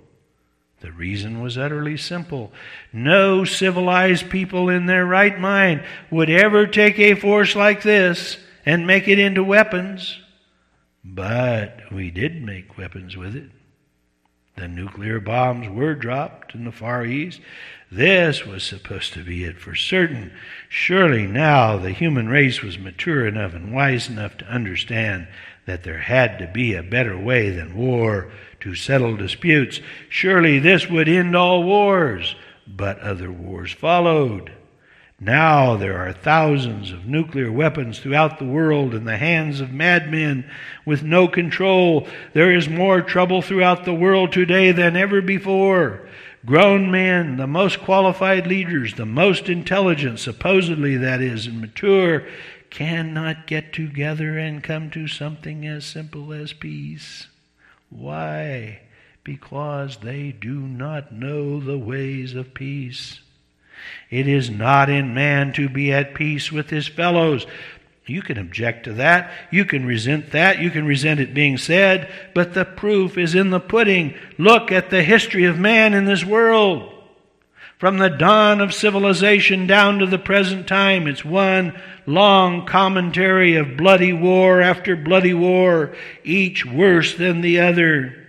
The 0.81 0.91
reason 0.91 1.41
was 1.41 1.57
utterly 1.57 1.97
simple. 1.97 2.51
No 2.93 3.43
civilized 3.45 4.29
people 4.29 4.69
in 4.69 4.85
their 4.85 5.05
right 5.05 5.39
mind 5.39 5.83
would 6.11 6.29
ever 6.29 6.67
take 6.67 6.99
a 6.99 7.15
force 7.15 7.55
like 7.55 7.81
this 7.81 8.37
and 8.65 8.85
make 8.85 9.07
it 9.07 9.17
into 9.17 9.43
weapons. 9.43 10.19
But 11.09 11.91
we 11.91 12.11
did 12.11 12.43
make 12.43 12.77
weapons 12.77 13.15
with 13.15 13.35
it. 13.35 13.49
The 14.57 14.67
nuclear 14.67 15.19
bombs 15.19 15.69
were 15.69 15.95
dropped 15.95 16.53
in 16.53 16.65
the 16.65 16.71
Far 16.71 17.05
East. 17.05 17.39
This 17.89 18.45
was 18.45 18.63
supposed 18.63 19.13
to 19.13 19.23
be 19.23 19.45
it 19.45 19.57
for 19.57 19.73
certain. 19.73 20.33
Surely 20.67 21.25
now 21.25 21.77
the 21.77 21.91
human 21.91 22.27
race 22.27 22.61
was 22.61 22.77
mature 22.77 23.25
enough 23.25 23.53
and 23.53 23.73
wise 23.73 24.09
enough 24.09 24.35
to 24.37 24.47
understand 24.47 25.27
that 25.65 25.83
there 25.83 25.99
had 25.99 26.39
to 26.39 26.47
be 26.47 26.73
a 26.73 26.83
better 26.83 27.17
way 27.17 27.51
than 27.51 27.77
war 27.77 28.29
to 28.59 28.75
settle 28.75 29.15
disputes. 29.15 29.79
Surely 30.09 30.59
this 30.59 30.89
would 30.89 31.07
end 31.07 31.35
all 31.35 31.63
wars. 31.63 32.35
But 32.67 32.99
other 32.99 33.31
wars 33.31 33.71
followed. 33.71 34.51
Now 35.19 35.75
there 35.75 35.97
are 35.97 36.13
thousands 36.13 36.91
of 36.91 37.07
nuclear 37.07 37.51
weapons 37.51 37.97
throughout 37.97 38.37
the 38.37 38.45
world 38.45 38.93
in 38.93 39.05
the 39.05 39.17
hands 39.17 39.59
of 39.59 39.73
madmen 39.73 40.47
with 40.85 41.01
no 41.01 41.27
control. 41.27 42.07
There 42.33 42.53
is 42.53 42.69
more 42.69 43.01
trouble 43.01 43.41
throughout 43.41 43.83
the 43.83 43.95
world 43.95 44.31
today 44.31 44.71
than 44.71 44.95
ever 44.95 45.21
before. 45.21 46.07
Grown 46.45 46.91
men, 46.91 47.37
the 47.37 47.47
most 47.47 47.79
qualified 47.79 48.45
leaders, 48.45 48.93
the 48.93 49.07
most 49.07 49.49
intelligent, 49.49 50.19
supposedly 50.19 50.95
that 50.97 51.19
is, 51.19 51.47
and 51.47 51.61
mature, 51.61 52.27
cannot 52.69 53.47
get 53.47 53.73
together 53.73 54.37
and 54.37 54.63
come 54.63 54.91
to 54.91 55.07
something 55.07 55.65
as 55.65 55.83
simple 55.83 56.31
as 56.31 56.53
peace. 56.53 57.27
Why? 57.89 58.81
Because 59.23 59.97
they 59.97 60.31
do 60.31 60.59
not 60.59 61.11
know 61.11 61.59
the 61.59 61.79
ways 61.79 62.35
of 62.35 62.53
peace. 62.53 63.21
It 64.09 64.27
is 64.27 64.49
not 64.49 64.89
in 64.89 65.13
man 65.13 65.53
to 65.53 65.69
be 65.69 65.91
at 65.91 66.15
peace 66.15 66.51
with 66.51 66.69
his 66.69 66.87
fellows. 66.87 67.45
You 68.05 68.21
can 68.21 68.37
object 68.37 68.85
to 68.85 68.93
that. 68.93 69.31
You 69.51 69.65
can 69.65 69.85
resent 69.85 70.31
that. 70.31 70.59
You 70.59 70.71
can 70.71 70.85
resent 70.85 71.19
it 71.19 71.33
being 71.33 71.57
said. 71.57 72.09
But 72.33 72.53
the 72.53 72.63
proof 72.63 73.17
is 73.17 73.35
in 73.35 73.49
the 73.49 73.59
pudding. 73.59 74.15
Look 74.37 74.71
at 74.71 74.89
the 74.89 75.03
history 75.03 75.43
of 75.43 75.59
man 75.59 75.93
in 75.93 76.05
this 76.05 76.23
world. 76.23 76.93
From 77.77 77.97
the 77.97 78.09
dawn 78.09 78.59
of 78.59 78.73
civilization 78.73 79.67
down 79.67 79.99
to 79.99 80.07
the 80.07 80.17
present 80.17 80.67
time, 80.67 81.05
it's 81.05 81.23
one 81.23 81.79
long 82.07 82.65
commentary 82.65 83.55
of 83.55 83.77
bloody 83.77 84.13
war 84.13 84.61
after 84.61 84.95
bloody 84.95 85.33
war, 85.33 85.93
each 86.23 86.65
worse 86.65 87.13
than 87.15 87.41
the 87.41 87.59
other. 87.59 88.25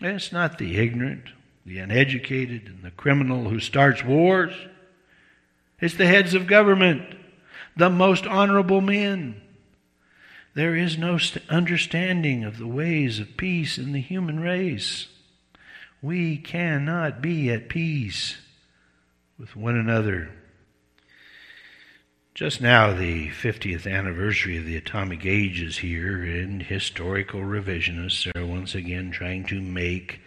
It's 0.00 0.30
not 0.30 0.58
the 0.58 0.76
ignorant 0.76 1.24
the 1.68 1.78
uneducated, 1.78 2.66
and 2.66 2.82
the 2.82 2.90
criminal 2.90 3.48
who 3.48 3.60
starts 3.60 4.02
wars. 4.02 4.54
It's 5.80 5.94
the 5.94 6.06
heads 6.06 6.34
of 6.34 6.46
government, 6.46 7.14
the 7.76 7.90
most 7.90 8.26
honorable 8.26 8.80
men. 8.80 9.40
There 10.54 10.74
is 10.74 10.98
no 10.98 11.18
understanding 11.48 12.42
of 12.42 12.58
the 12.58 12.66
ways 12.66 13.20
of 13.20 13.36
peace 13.36 13.78
in 13.78 13.92
the 13.92 14.00
human 14.00 14.40
race. 14.40 15.08
We 16.00 16.38
cannot 16.38 17.20
be 17.20 17.50
at 17.50 17.68
peace 17.68 18.38
with 19.38 19.54
one 19.54 19.76
another. 19.76 20.30
Just 22.34 22.60
now, 22.60 22.92
the 22.92 23.28
50th 23.28 23.86
anniversary 23.92 24.56
of 24.56 24.64
the 24.64 24.76
atomic 24.76 25.26
age 25.26 25.60
is 25.60 25.78
here, 25.78 26.22
and 26.22 26.62
historical 26.62 27.40
revisionists 27.40 28.34
are 28.34 28.46
once 28.46 28.74
again 28.74 29.10
trying 29.10 29.44
to 29.46 29.60
make 29.60 30.20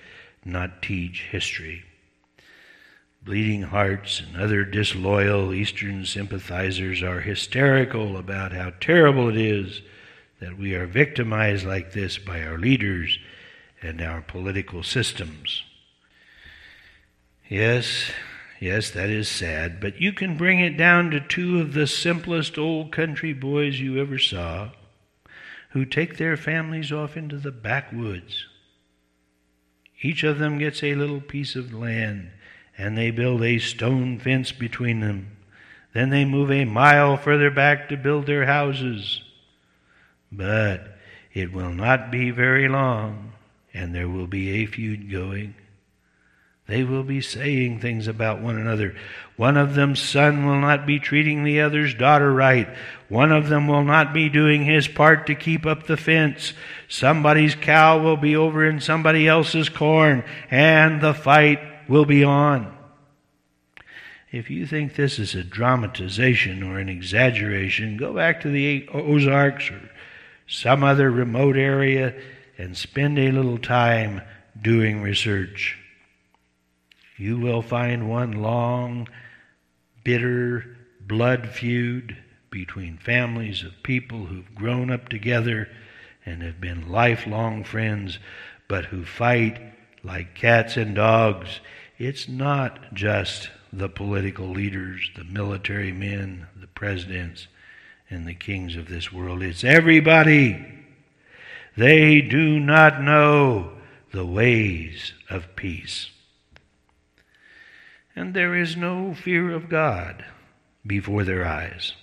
not 0.46 0.82
teach 0.82 1.28
history. 1.32 1.84
Bleeding 3.24 3.64
Hearts 3.64 4.20
and 4.20 4.36
other 4.36 4.66
disloyal 4.66 5.54
Eastern 5.54 6.06
sympathizers 6.06 7.04
are 7.04 7.22
hysterical 7.22 8.18
about 8.18 8.52
how 8.52 8.72
terrible 8.80 9.30
it 9.30 9.38
is 9.38 9.82
that 10.40 10.58
we 10.58 10.74
are 10.74 10.88
victimized 10.88 11.66
like 11.66 11.92
this 11.92 12.18
by 12.18 12.42
our 12.42 12.58
leaders 12.58 13.20
and 13.82 14.02
our 14.02 14.22
political 14.22 14.82
systems. 14.82 15.64
Yes, 17.48 18.12
yes, 18.60 18.90
that 18.92 19.12
is 19.12 19.30
sad, 19.30 19.80
but 19.80 20.02
you 20.02 20.14
can 20.14 20.36
bring 20.36 20.60
it 20.60 20.76
down 20.76 21.12
to 21.12 21.20
two 21.20 21.62
of 21.62 21.74
the 21.74 21.86
simplest 21.86 22.58
old 22.58 22.92
country 22.92 23.34
boys 23.34 23.80
you 23.80 24.02
ever 24.02 24.18
saw 24.18 24.70
who 25.72 25.86
take 25.86 26.18
their 26.18 26.36
families 26.36 26.92
off 26.92 27.16
into 27.16 27.38
the 27.38 27.52
backwoods 27.52 28.48
each 30.02 30.24
of 30.24 30.40
them 30.40 30.58
gets 30.58 30.84
a 30.84 30.96
little 30.96 31.22
piece 31.22 31.56
of 31.56 31.74
land, 31.74 32.32
and 32.78 32.98
they 32.98 33.12
build 33.12 33.44
a 33.44 33.60
stone 33.60 34.20
fence 34.20 34.52
between 34.52 35.00
them. 35.00 35.38
Then 35.94 36.10
they 36.10 36.26
move 36.26 36.52
a 36.52 36.66
mile 36.66 37.18
further 37.18 37.52
back 37.52 37.90
to 37.90 37.98
build 37.98 38.26
their 38.26 38.46
houses. 38.46 39.22
But 40.32 40.98
it 41.34 41.52
will 41.52 41.72
not 41.72 42.12
be 42.12 42.32
very 42.32 42.68
long, 42.68 43.34
and 43.74 43.94
there 43.94 44.10
will 44.10 44.28
be 44.28 44.50
a 44.50 44.66
feud 44.66 45.12
going. 45.12 45.56
They 46.68 46.84
will 46.84 47.04
be 47.04 47.22
saying 47.22 47.80
things 47.80 48.08
about 48.08 48.42
one 48.42 48.58
another. 48.58 48.96
One 49.36 49.58
of 49.58 49.74
them's 49.74 50.02
son 50.02 50.46
will 50.46 50.60
not 50.60 50.86
be 50.86 51.00
treating 51.00 51.44
the 51.44 51.62
other's 51.62 51.94
daughter 51.94 52.32
right. 52.32 52.70
One 53.10 53.32
of 53.32 53.50
them 53.50 53.68
will 53.68 53.84
not 53.84 54.14
be 54.14 54.30
doing 54.30 54.64
his 54.64 54.88
part 54.88 55.28
to 55.28 55.36
keep 55.36 55.66
up 55.66 55.88
the 55.88 55.98
fence. 55.98 56.54
Somebody's 56.88 57.56
cow 57.56 58.00
will 58.00 58.18
be 58.18 58.36
over 58.36 58.64
in 58.66 58.80
somebody 58.80 59.28
else's 59.28 59.70
corn, 59.70 60.24
and 60.50 61.02
the 61.02 61.14
fight 61.14 61.60
will 61.90 62.06
be 62.06 62.24
on. 62.24 62.78
If 64.32 64.50
you 64.50 64.66
think 64.66 64.96
this 64.96 65.20
is 65.20 65.36
a 65.36 65.44
dramatization 65.44 66.64
or 66.64 66.80
an 66.80 66.88
exaggeration, 66.88 67.98
go 67.98 68.14
back 68.14 68.42
to 68.42 68.50
the 68.50 68.88
Ozarks 68.94 69.70
or 69.72 69.90
some 70.48 70.84
other 70.84 71.12
remote 71.12 71.58
area 71.58 72.14
and 72.58 72.78
spend 72.78 73.20
a 73.20 73.32
little 73.32 73.58
time 73.58 74.22
doing 74.62 75.02
research 75.02 75.78
you 77.22 77.38
will 77.38 77.62
find 77.62 78.10
one 78.10 78.32
long, 78.32 79.08
bitter 80.04 80.76
blood 81.00 81.48
feud 81.48 82.18
between 82.50 82.98
families 82.98 83.64
of 83.64 83.84
people 83.84 84.26
who've 84.26 84.56
grown 84.56 84.90
up 84.90 85.08
together 85.08 85.70
and 86.26 86.42
have 86.42 86.60
been 86.60 86.90
lifelong 86.90 87.64
friends, 87.64 88.18
but 88.68 88.86
who 88.86 89.06
fight 89.06 89.62
like 90.04 90.34
cats 90.34 90.78
and 90.78 90.96
dogs. 90.96 91.60
It's 92.00 92.28
not 92.28 92.92
just 92.92 93.52
the 93.72 93.88
political 93.88 94.50
leaders, 94.50 95.12
the 95.16 95.24
military 95.24 95.92
men, 95.92 96.48
the 96.60 96.66
presidents, 96.66 97.48
and 98.10 98.26
the 98.26 98.34
kings 98.34 98.76
of 98.76 98.90
this 98.90 99.14
world. 99.14 99.44
It's 99.44 99.64
everybody. 99.64 100.66
They 101.78 102.22
do 102.22 102.60
not 102.60 103.00
know 103.00 103.74
the 104.12 104.26
ways 104.26 105.14
of 105.30 105.56
peace 105.56 106.10
and 108.16 108.34
there 108.34 108.56
is 108.56 108.76
no 108.76 109.14
fear 109.14 109.52
of 109.52 109.70
God 109.70 110.26
before 110.86 111.24
their 111.24 111.46
eyes. 111.46 111.94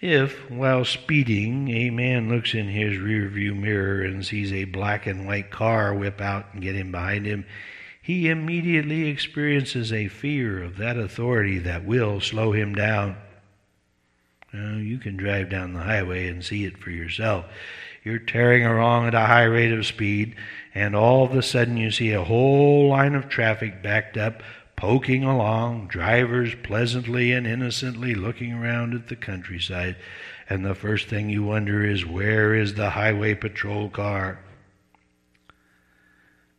If, 0.00 0.48
while 0.48 0.84
speeding, 0.84 1.68
a 1.70 1.90
man 1.90 2.28
looks 2.28 2.54
in 2.54 2.68
his 2.68 2.98
rearview 2.98 3.58
mirror 3.58 4.02
and 4.02 4.24
sees 4.24 4.52
a 4.52 4.64
black 4.64 5.06
and 5.06 5.26
white 5.26 5.50
car 5.50 5.92
whip 5.92 6.20
out 6.20 6.46
and 6.52 6.62
get 6.62 6.76
in 6.76 6.92
behind 6.92 7.26
him, 7.26 7.44
he 8.00 8.28
immediately 8.28 9.08
experiences 9.08 9.92
a 9.92 10.08
fear 10.08 10.62
of 10.62 10.76
that 10.76 10.96
authority 10.96 11.58
that 11.58 11.84
will 11.84 12.20
slow 12.20 12.52
him 12.52 12.74
down. 12.74 13.16
Well, 14.54 14.78
you 14.78 14.98
can 14.98 15.16
drive 15.16 15.50
down 15.50 15.74
the 15.74 15.82
highway 15.82 16.28
and 16.28 16.44
see 16.44 16.64
it 16.64 16.78
for 16.78 16.90
yourself. 16.90 17.46
You're 18.04 18.18
tearing 18.18 18.64
along 18.64 19.08
at 19.08 19.14
a 19.14 19.26
high 19.26 19.44
rate 19.44 19.72
of 19.72 19.84
speed, 19.84 20.36
and 20.78 20.94
all 20.94 21.24
of 21.24 21.34
a 21.34 21.42
sudden 21.42 21.76
you 21.76 21.90
see 21.90 22.12
a 22.12 22.22
whole 22.22 22.86
line 22.90 23.16
of 23.16 23.28
traffic 23.28 23.82
backed 23.82 24.16
up, 24.16 24.44
poking 24.76 25.24
along, 25.24 25.88
drivers 25.88 26.54
pleasantly 26.62 27.32
and 27.32 27.48
innocently 27.48 28.14
looking 28.14 28.52
around 28.52 28.94
at 28.94 29.08
the 29.08 29.16
countryside. 29.16 29.96
And 30.48 30.64
the 30.64 30.76
first 30.76 31.08
thing 31.08 31.30
you 31.30 31.42
wonder 31.42 31.84
is 31.84 32.06
where 32.06 32.54
is 32.54 32.74
the 32.74 32.90
highway 32.90 33.34
patrol 33.34 33.88
car? 33.88 34.38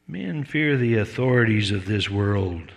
Men 0.05 0.43
fear 0.43 0.75
the 0.75 0.97
authorities 0.97 1.71
of 1.71 1.85
this 1.85 2.09
world. 2.09 2.73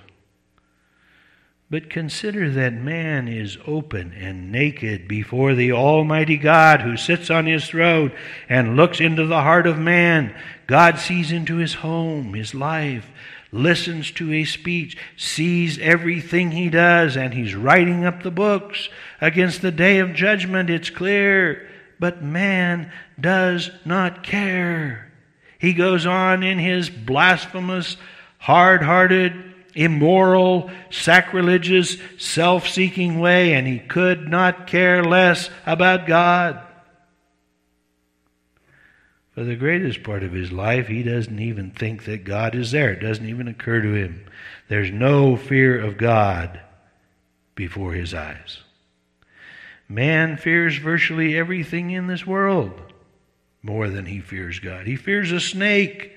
But 1.73 1.89
consider 1.89 2.51
that 2.51 2.75
man 2.75 3.29
is 3.29 3.57
open 3.67 4.13
and 4.13 4.53
naked 4.53 5.09
before 5.09 5.55
the 5.55 5.73
Almighty 5.73 6.37
God 6.37 6.83
who 6.83 6.99
sits 6.99 7.31
on 7.31 7.47
his 7.47 7.67
throne 7.67 8.13
and 8.47 8.77
looks 8.77 9.01
into 9.01 9.25
the 9.25 9.41
heart 9.41 9.67
of 9.67 9.79
man. 9.79 10.35
God 10.67 10.99
sees 10.99 11.33
into 11.33 11.57
his 11.57 11.73
home, 11.73 12.35
his 12.35 12.55
life, 12.55 13.11
listens 13.53 14.11
to 14.11 14.27
his 14.27 14.51
speech, 14.51 14.99
sees 15.17 15.79
everything 15.79 16.51
he 16.51 16.69
does, 16.69 17.17
and 17.17 17.33
he's 17.33 17.55
writing 17.55 18.05
up 18.05 18.23
the 18.23 18.31
books 18.31 18.91
against 19.19 19.63
the 19.63 19.73
day 19.73 20.01
of 20.01 20.13
judgment. 20.13 20.69
It's 20.69 20.91
clear. 20.91 21.67
But 21.99 22.23
man 22.23 22.93
does 23.19 23.71
not 23.87 24.23
care. 24.23 25.11
He 25.59 25.73
goes 25.73 26.05
on 26.05 26.43
in 26.43 26.59
his 26.59 26.91
blasphemous, 26.91 27.97
hard 28.37 28.83
hearted, 28.83 29.52
immoral, 29.75 30.71
sacrilegious, 30.91 31.97
self 32.19 32.69
seeking 32.69 33.21
way, 33.21 33.55
and 33.55 33.67
he 33.67 33.79
could 33.79 34.29
not 34.29 34.67
care 34.67 35.05
less 35.05 35.51
about 35.67 36.07
God. 36.07 36.61
For 39.35 39.45
the 39.45 39.57
greatest 39.57 40.03
part 40.03 40.23
of 40.23 40.33
his 40.33 40.53
life, 40.53 40.89
he 40.89 41.03
doesn't 41.03 41.39
even 41.39 41.71
think 41.71 42.05
that 42.05 42.25
God 42.25 42.55
is 42.55 42.71
there. 42.71 42.93
It 42.93 43.01
doesn't 43.01 43.29
even 43.29 43.49
occur 43.49 43.81
to 43.81 43.95
him. 43.95 44.27
There's 44.69 44.91
no 44.91 45.37
fear 45.37 45.81
of 45.81 45.97
God 45.97 46.61
before 47.55 47.95
his 47.95 48.13
eyes. 48.13 48.59
Man 49.89 50.37
fears 50.37 50.77
virtually 50.77 51.37
everything 51.37 51.91
in 51.91 52.07
this 52.07 52.27
world 52.27 52.73
more 53.63 53.89
than 53.89 54.07
he 54.07 54.21
fears 54.21 54.59
God. 54.59 54.87
He 54.87 54.97
fears 54.97 55.33
a 55.33 55.41
snake 55.41 56.13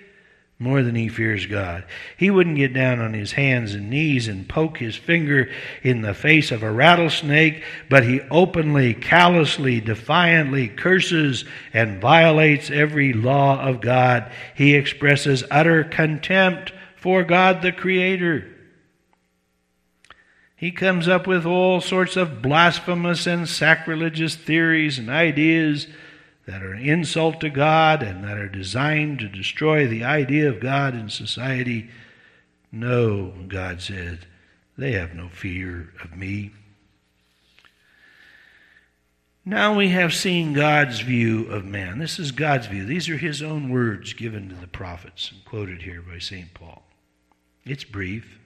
more 0.58 0.82
than 0.84 0.96
he 0.96 1.10
fears 1.10 1.46
God. 1.48 1.84
He 2.18 2.30
wouldn't 2.30 2.56
get 2.56 2.74
down 2.74 3.00
on 3.00 3.14
his 3.14 3.34
hands 3.34 3.74
and 3.74 3.90
knees 3.90 4.30
and 4.30 4.48
poke 4.48 4.78
his 4.78 4.96
finger 4.96 5.50
in 5.84 6.02
the 6.02 6.14
face 6.14 6.50
of 6.50 6.64
a 6.64 6.72
rattlesnake, 6.72 7.62
but 7.90 8.06
he 8.06 8.22
openly, 8.32 8.94
callously, 8.94 9.82
defiantly 9.82 10.70
curses 10.70 11.44
and 11.74 12.00
violates 12.00 12.72
every 12.72 13.12
law 13.12 13.60
of 13.60 13.82
God. 13.82 14.32
He 14.56 14.76
expresses 14.76 15.44
utter 15.52 15.84
contempt 15.84 16.72
for 16.96 17.24
God 17.24 17.62
the 17.62 17.74
Creator. 17.74 18.52
He 20.56 20.72
comes 20.72 21.10
up 21.10 21.28
with 21.28 21.46
all 21.46 21.82
sorts 21.82 22.16
of 22.16 22.42
blasphemous 22.42 23.28
and 23.28 23.48
sacrilegious 23.48 24.36
theories 24.36 24.98
and 24.98 25.10
ideas 25.10 25.88
that 26.46 26.62
are 26.62 26.74
an 26.74 26.82
insult 26.82 27.40
to 27.42 27.50
God 27.50 28.04
and 28.04 28.24
that 28.24 28.38
are 28.38 28.50
designed 28.50 29.20
to 29.20 29.28
destroy 29.28 29.88
the 29.88 30.04
idea 30.04 30.48
of 30.48 30.60
God 30.60 30.94
in 30.94 31.10
society. 31.10 31.90
No, 32.72 33.34
God 33.48 33.82
said, 33.82 34.28
they 34.78 34.92
have 34.92 35.14
no 35.16 35.30
fear 35.30 35.94
of 36.04 36.16
me. 36.16 36.52
Now 39.48 39.76
we 39.76 39.90
have 39.90 40.14
seen 40.14 40.54
God's 40.54 41.02
view 41.02 41.46
of 41.52 41.66
man. 41.66 42.00
This 42.00 42.18
is 42.18 42.32
God's 42.32 42.66
view. 42.66 42.84
These 42.84 43.10
are 43.10 43.18
his 43.18 43.44
own 43.44 43.70
words 43.70 44.14
given 44.14 44.50
to 44.50 44.56
the 44.56 44.68
prophets 44.68 45.32
and 45.32 45.46
quoted 45.46 45.84
here 45.84 46.02
by 46.02 46.18
St. 46.18 46.52
Paul. 46.54 46.84
It's 47.64 47.84
brief, 47.84 48.40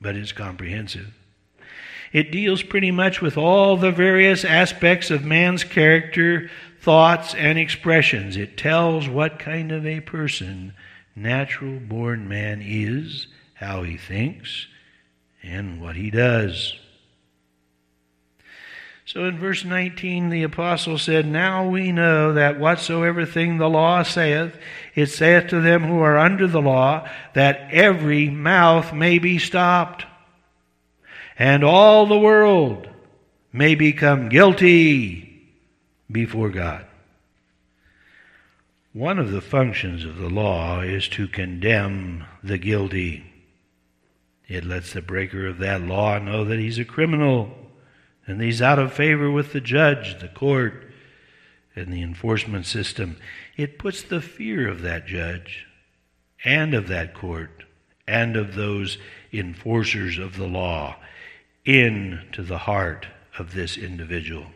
but 0.00 0.16
it's 0.16 0.32
comprehensive. 0.32 1.14
It 2.12 2.32
deals 2.32 2.62
pretty 2.62 2.90
much 2.90 3.20
with 3.20 3.36
all 3.36 3.76
the 3.76 3.90
various 3.90 4.44
aspects 4.44 5.10
of 5.10 5.24
man's 5.24 5.62
character, 5.62 6.50
thoughts, 6.86 7.34
and 7.34 7.58
expressions. 7.58 8.36
It 8.36 8.56
tells 8.56 9.08
what 9.08 9.40
kind 9.40 9.72
of 9.72 9.84
a 9.84 9.98
person 9.98 10.72
natural 11.16 11.80
born 11.80 12.28
man 12.28 12.62
is, 12.64 13.26
how 13.54 13.82
he 13.82 13.96
thinks, 13.96 14.68
and 15.42 15.80
what 15.80 15.96
he 15.96 16.12
does. 16.12 16.76
So 19.04 19.24
in 19.24 19.36
verse 19.36 19.64
19, 19.64 20.30
the 20.30 20.44
apostle 20.44 20.96
said, 20.96 21.26
Now 21.26 21.68
we 21.68 21.90
know 21.90 22.34
that 22.34 22.60
whatsoever 22.60 23.26
thing 23.26 23.58
the 23.58 23.68
law 23.68 24.04
saith, 24.04 24.56
it 24.94 25.06
saith 25.06 25.48
to 25.48 25.60
them 25.60 25.82
who 25.82 25.98
are 25.98 26.16
under 26.16 26.46
the 26.46 26.62
law, 26.62 27.08
that 27.34 27.66
every 27.72 28.30
mouth 28.30 28.92
may 28.92 29.18
be 29.18 29.40
stopped 29.40 30.06
and 31.36 31.64
all 31.64 32.06
the 32.06 32.16
world 32.16 32.88
may 33.52 33.74
become 33.74 34.28
guilty 34.28 35.25
before 36.10 36.50
God. 36.50 36.86
One 38.92 39.18
of 39.18 39.30
the 39.30 39.42
functions 39.42 40.04
of 40.04 40.16
the 40.16 40.30
law 40.30 40.80
is 40.80 41.06
to 41.08 41.28
condemn 41.28 42.24
the 42.42 42.58
guilty. 42.58 43.24
It 44.48 44.64
lets 44.64 44.92
the 44.92 45.02
breaker 45.02 45.46
of 45.46 45.58
that 45.58 45.82
law 45.82 46.18
know 46.18 46.44
that 46.44 46.58
he's 46.58 46.78
a 46.78 46.84
criminal 46.84 47.56
and 48.26 48.40
he's 48.40 48.62
out 48.62 48.78
of 48.78 48.92
favor 48.92 49.30
with 49.30 49.52
the 49.52 49.60
judge, 49.60 50.18
the 50.20 50.28
court, 50.28 50.90
and 51.76 51.92
the 51.92 52.02
enforcement 52.02 52.66
system. 52.66 53.18
It 53.56 53.78
puts 53.78 54.02
the 54.02 54.22
fear 54.22 54.66
of 54.66 54.82
that 54.82 55.06
judge 55.06 55.66
and 56.44 56.74
of 56.74 56.88
that 56.88 57.12
court 57.12 57.64
and 58.08 58.36
of 58.36 58.54
those 58.54 58.98
enforcers 59.32 60.18
of 60.18 60.36
the 60.36 60.46
law 60.46 60.96
into 61.64 62.42
the 62.42 62.58
heart 62.58 63.06
of 63.38 63.52
this 63.52 63.76
individual. 63.76 64.46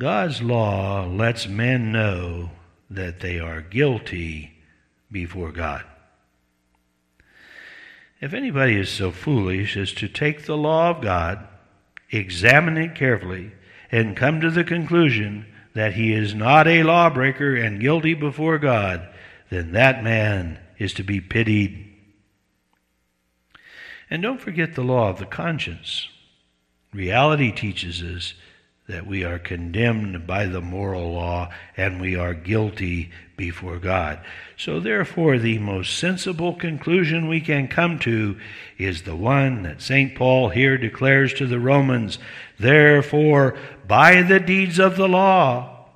God's 0.00 0.42
law 0.42 1.06
lets 1.06 1.46
men 1.46 1.92
know 1.92 2.50
that 2.90 3.20
they 3.20 3.38
are 3.38 3.60
guilty 3.60 4.54
before 5.12 5.52
God. 5.52 5.84
If 8.20 8.34
anybody 8.34 8.74
is 8.74 8.90
so 8.90 9.12
foolish 9.12 9.76
as 9.76 9.92
to 9.92 10.08
take 10.08 10.44
the 10.44 10.56
law 10.56 10.90
of 10.90 11.00
God, 11.00 11.46
examine 12.10 12.76
it 12.76 12.96
carefully, 12.96 13.52
and 13.92 14.16
come 14.16 14.40
to 14.40 14.50
the 14.50 14.64
conclusion 14.64 15.46
that 15.74 15.92
he 15.92 16.12
is 16.12 16.34
not 16.34 16.66
a 16.66 16.82
lawbreaker 16.82 17.54
and 17.54 17.80
guilty 17.80 18.14
before 18.14 18.58
God, 18.58 19.08
then 19.50 19.70
that 19.72 20.02
man 20.02 20.58
is 20.78 20.92
to 20.94 21.04
be 21.04 21.20
pitied 21.20 21.86
and 24.10 24.22
don't 24.22 24.40
forget 24.40 24.74
the 24.74 24.82
law 24.82 25.08
of 25.08 25.20
the 25.20 25.26
conscience. 25.26 26.08
Reality 26.92 27.52
teaches 27.52 28.02
us 28.02 28.34
that 28.90 29.06
we 29.06 29.24
are 29.24 29.38
condemned 29.38 30.26
by 30.26 30.46
the 30.46 30.60
moral 30.60 31.12
law 31.12 31.48
and 31.76 32.00
we 32.00 32.16
are 32.16 32.34
guilty 32.34 33.10
before 33.36 33.78
God. 33.78 34.20
So, 34.56 34.80
therefore, 34.80 35.38
the 35.38 35.58
most 35.58 35.98
sensible 35.98 36.54
conclusion 36.54 37.28
we 37.28 37.40
can 37.40 37.68
come 37.68 37.98
to 38.00 38.38
is 38.78 39.02
the 39.02 39.16
one 39.16 39.62
that 39.62 39.80
St. 39.80 40.14
Paul 40.14 40.50
here 40.50 40.76
declares 40.76 41.32
to 41.34 41.46
the 41.46 41.58
Romans 41.60 42.18
Therefore, 42.58 43.56
by 43.86 44.22
the 44.22 44.40
deeds 44.40 44.78
of 44.78 44.96
the 44.96 45.08
law, 45.08 45.86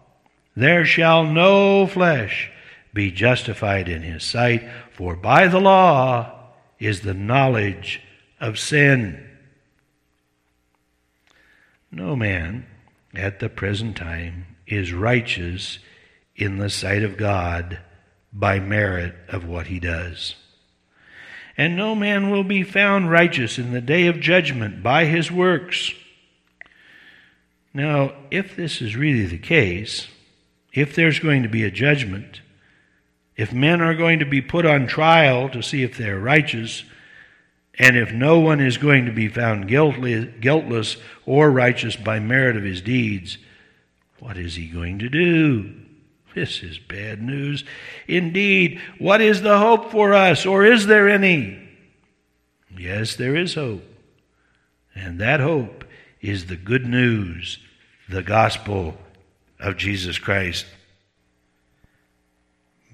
there 0.56 0.86
shall 0.86 1.24
no 1.24 1.86
flesh 1.86 2.50
be 2.94 3.10
justified 3.10 3.88
in 3.88 4.02
his 4.02 4.22
sight, 4.22 4.66
for 4.92 5.16
by 5.16 5.48
the 5.48 5.60
law 5.60 6.32
is 6.78 7.00
the 7.00 7.12
knowledge 7.12 8.00
of 8.40 8.58
sin. 8.58 9.28
No 11.90 12.16
man 12.16 12.66
at 13.18 13.40
the 13.40 13.48
present 13.48 13.96
time 13.96 14.46
is 14.66 14.92
righteous 14.92 15.78
in 16.36 16.58
the 16.58 16.70
sight 16.70 17.02
of 17.02 17.16
God 17.16 17.78
by 18.32 18.58
merit 18.58 19.14
of 19.28 19.46
what 19.46 19.68
he 19.68 19.78
does. 19.78 20.34
And 21.56 21.76
no 21.76 21.94
man 21.94 22.30
will 22.30 22.44
be 22.44 22.64
found 22.64 23.10
righteous 23.10 23.58
in 23.58 23.72
the 23.72 23.80
day 23.80 24.06
of 24.08 24.20
judgment 24.20 24.82
by 24.82 25.04
his 25.04 25.30
works. 25.30 25.92
Now, 27.72 28.14
if 28.30 28.56
this 28.56 28.82
is 28.82 28.96
really 28.96 29.26
the 29.26 29.38
case, 29.38 30.08
if 30.72 30.94
there's 30.94 31.20
going 31.20 31.44
to 31.44 31.48
be 31.48 31.62
a 31.62 31.70
judgment, 31.70 32.40
if 33.36 33.52
men 33.52 33.80
are 33.80 33.94
going 33.94 34.18
to 34.18 34.26
be 34.26 34.40
put 34.40 34.66
on 34.66 34.86
trial 34.86 35.48
to 35.50 35.62
see 35.62 35.82
if 35.82 35.96
they're 35.96 36.18
righteous, 36.18 36.84
and 37.78 37.96
if 37.96 38.12
no 38.12 38.38
one 38.38 38.60
is 38.60 38.78
going 38.78 39.06
to 39.06 39.12
be 39.12 39.28
found 39.28 39.66
guiltless 39.68 40.96
or 41.26 41.50
righteous 41.50 41.96
by 41.96 42.20
merit 42.20 42.56
of 42.56 42.62
his 42.62 42.80
deeds, 42.80 43.38
what 44.20 44.36
is 44.36 44.54
he 44.54 44.68
going 44.68 45.00
to 45.00 45.08
do? 45.08 45.74
This 46.34 46.62
is 46.62 46.78
bad 46.78 47.22
news. 47.22 47.64
Indeed, 48.08 48.80
what 48.98 49.20
is 49.20 49.42
the 49.42 49.58
hope 49.58 49.90
for 49.90 50.14
us, 50.14 50.46
or 50.46 50.64
is 50.64 50.86
there 50.86 51.08
any? 51.08 51.68
Yes, 52.76 53.16
there 53.16 53.36
is 53.36 53.54
hope. 53.54 53.84
And 54.94 55.20
that 55.20 55.40
hope 55.40 55.84
is 56.20 56.46
the 56.46 56.56
good 56.56 56.86
news, 56.86 57.58
the 58.08 58.22
gospel 58.22 58.96
of 59.58 59.76
Jesus 59.76 60.18
Christ. 60.18 60.66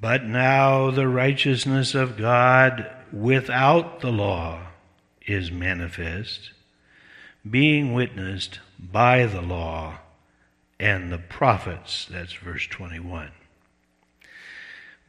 But 0.01 0.25
now 0.25 0.91
the 0.91 1.09
righteousness 1.09 1.95
of 1.95 2.17
God 2.17 2.91
without 3.13 4.01
the 4.01 4.11
law 4.11 4.61
is 5.27 5.51
manifest, 5.51 6.53
being 7.49 7.93
witnessed 7.93 8.61
by 8.79 9.27
the 9.27 9.41
law 9.41 9.99
and 10.79 11.13
the 11.13 11.19
prophets. 11.19 12.07
That's 12.11 12.33
verse 12.33 12.67
21. 12.67 13.31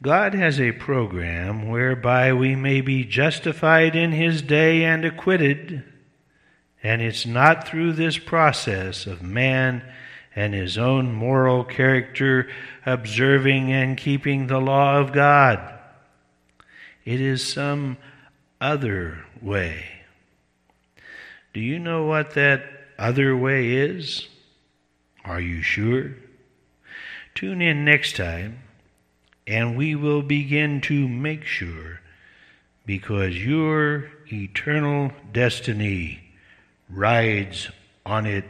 God 0.02 0.34
has 0.34 0.60
a 0.60 0.72
program 0.72 1.68
whereby 1.68 2.32
we 2.32 2.56
may 2.56 2.80
be 2.80 3.04
justified 3.04 3.94
in 3.94 4.12
His 4.12 4.42
day 4.42 4.84
and 4.84 5.04
acquitted, 5.04 5.84
and 6.82 7.00
it's 7.00 7.24
not 7.24 7.68
through 7.68 7.92
this 7.92 8.18
process 8.18 9.06
of 9.06 9.22
man 9.22 9.82
and 10.34 10.54
his 10.54 10.78
own 10.78 11.12
moral 11.12 11.64
character 11.64 12.48
observing 12.86 13.72
and 13.72 13.96
keeping 13.96 14.46
the 14.46 14.60
law 14.60 14.98
of 14.98 15.12
God. 15.12 15.78
It 17.04 17.20
is 17.20 17.46
some 17.46 17.98
other 18.60 19.24
way. 19.40 19.84
Do 21.52 21.60
you 21.60 21.78
know 21.78 22.04
what 22.04 22.34
that 22.34 22.62
other 22.98 23.36
way 23.36 23.74
is? 23.74 24.28
Are 25.24 25.40
you 25.40 25.62
sure? 25.62 26.12
Tune 27.34 27.62
in 27.62 27.84
next 27.84 28.16
time 28.16 28.60
and 29.46 29.76
we 29.76 29.94
will 29.94 30.22
begin 30.22 30.80
to 30.82 31.08
make 31.08 31.44
sure 31.44 32.00
because 32.86 33.36
your 33.36 34.10
eternal 34.32 35.12
destiny 35.32 36.22
rides 36.88 37.70
on 38.04 38.26
it 38.26 38.44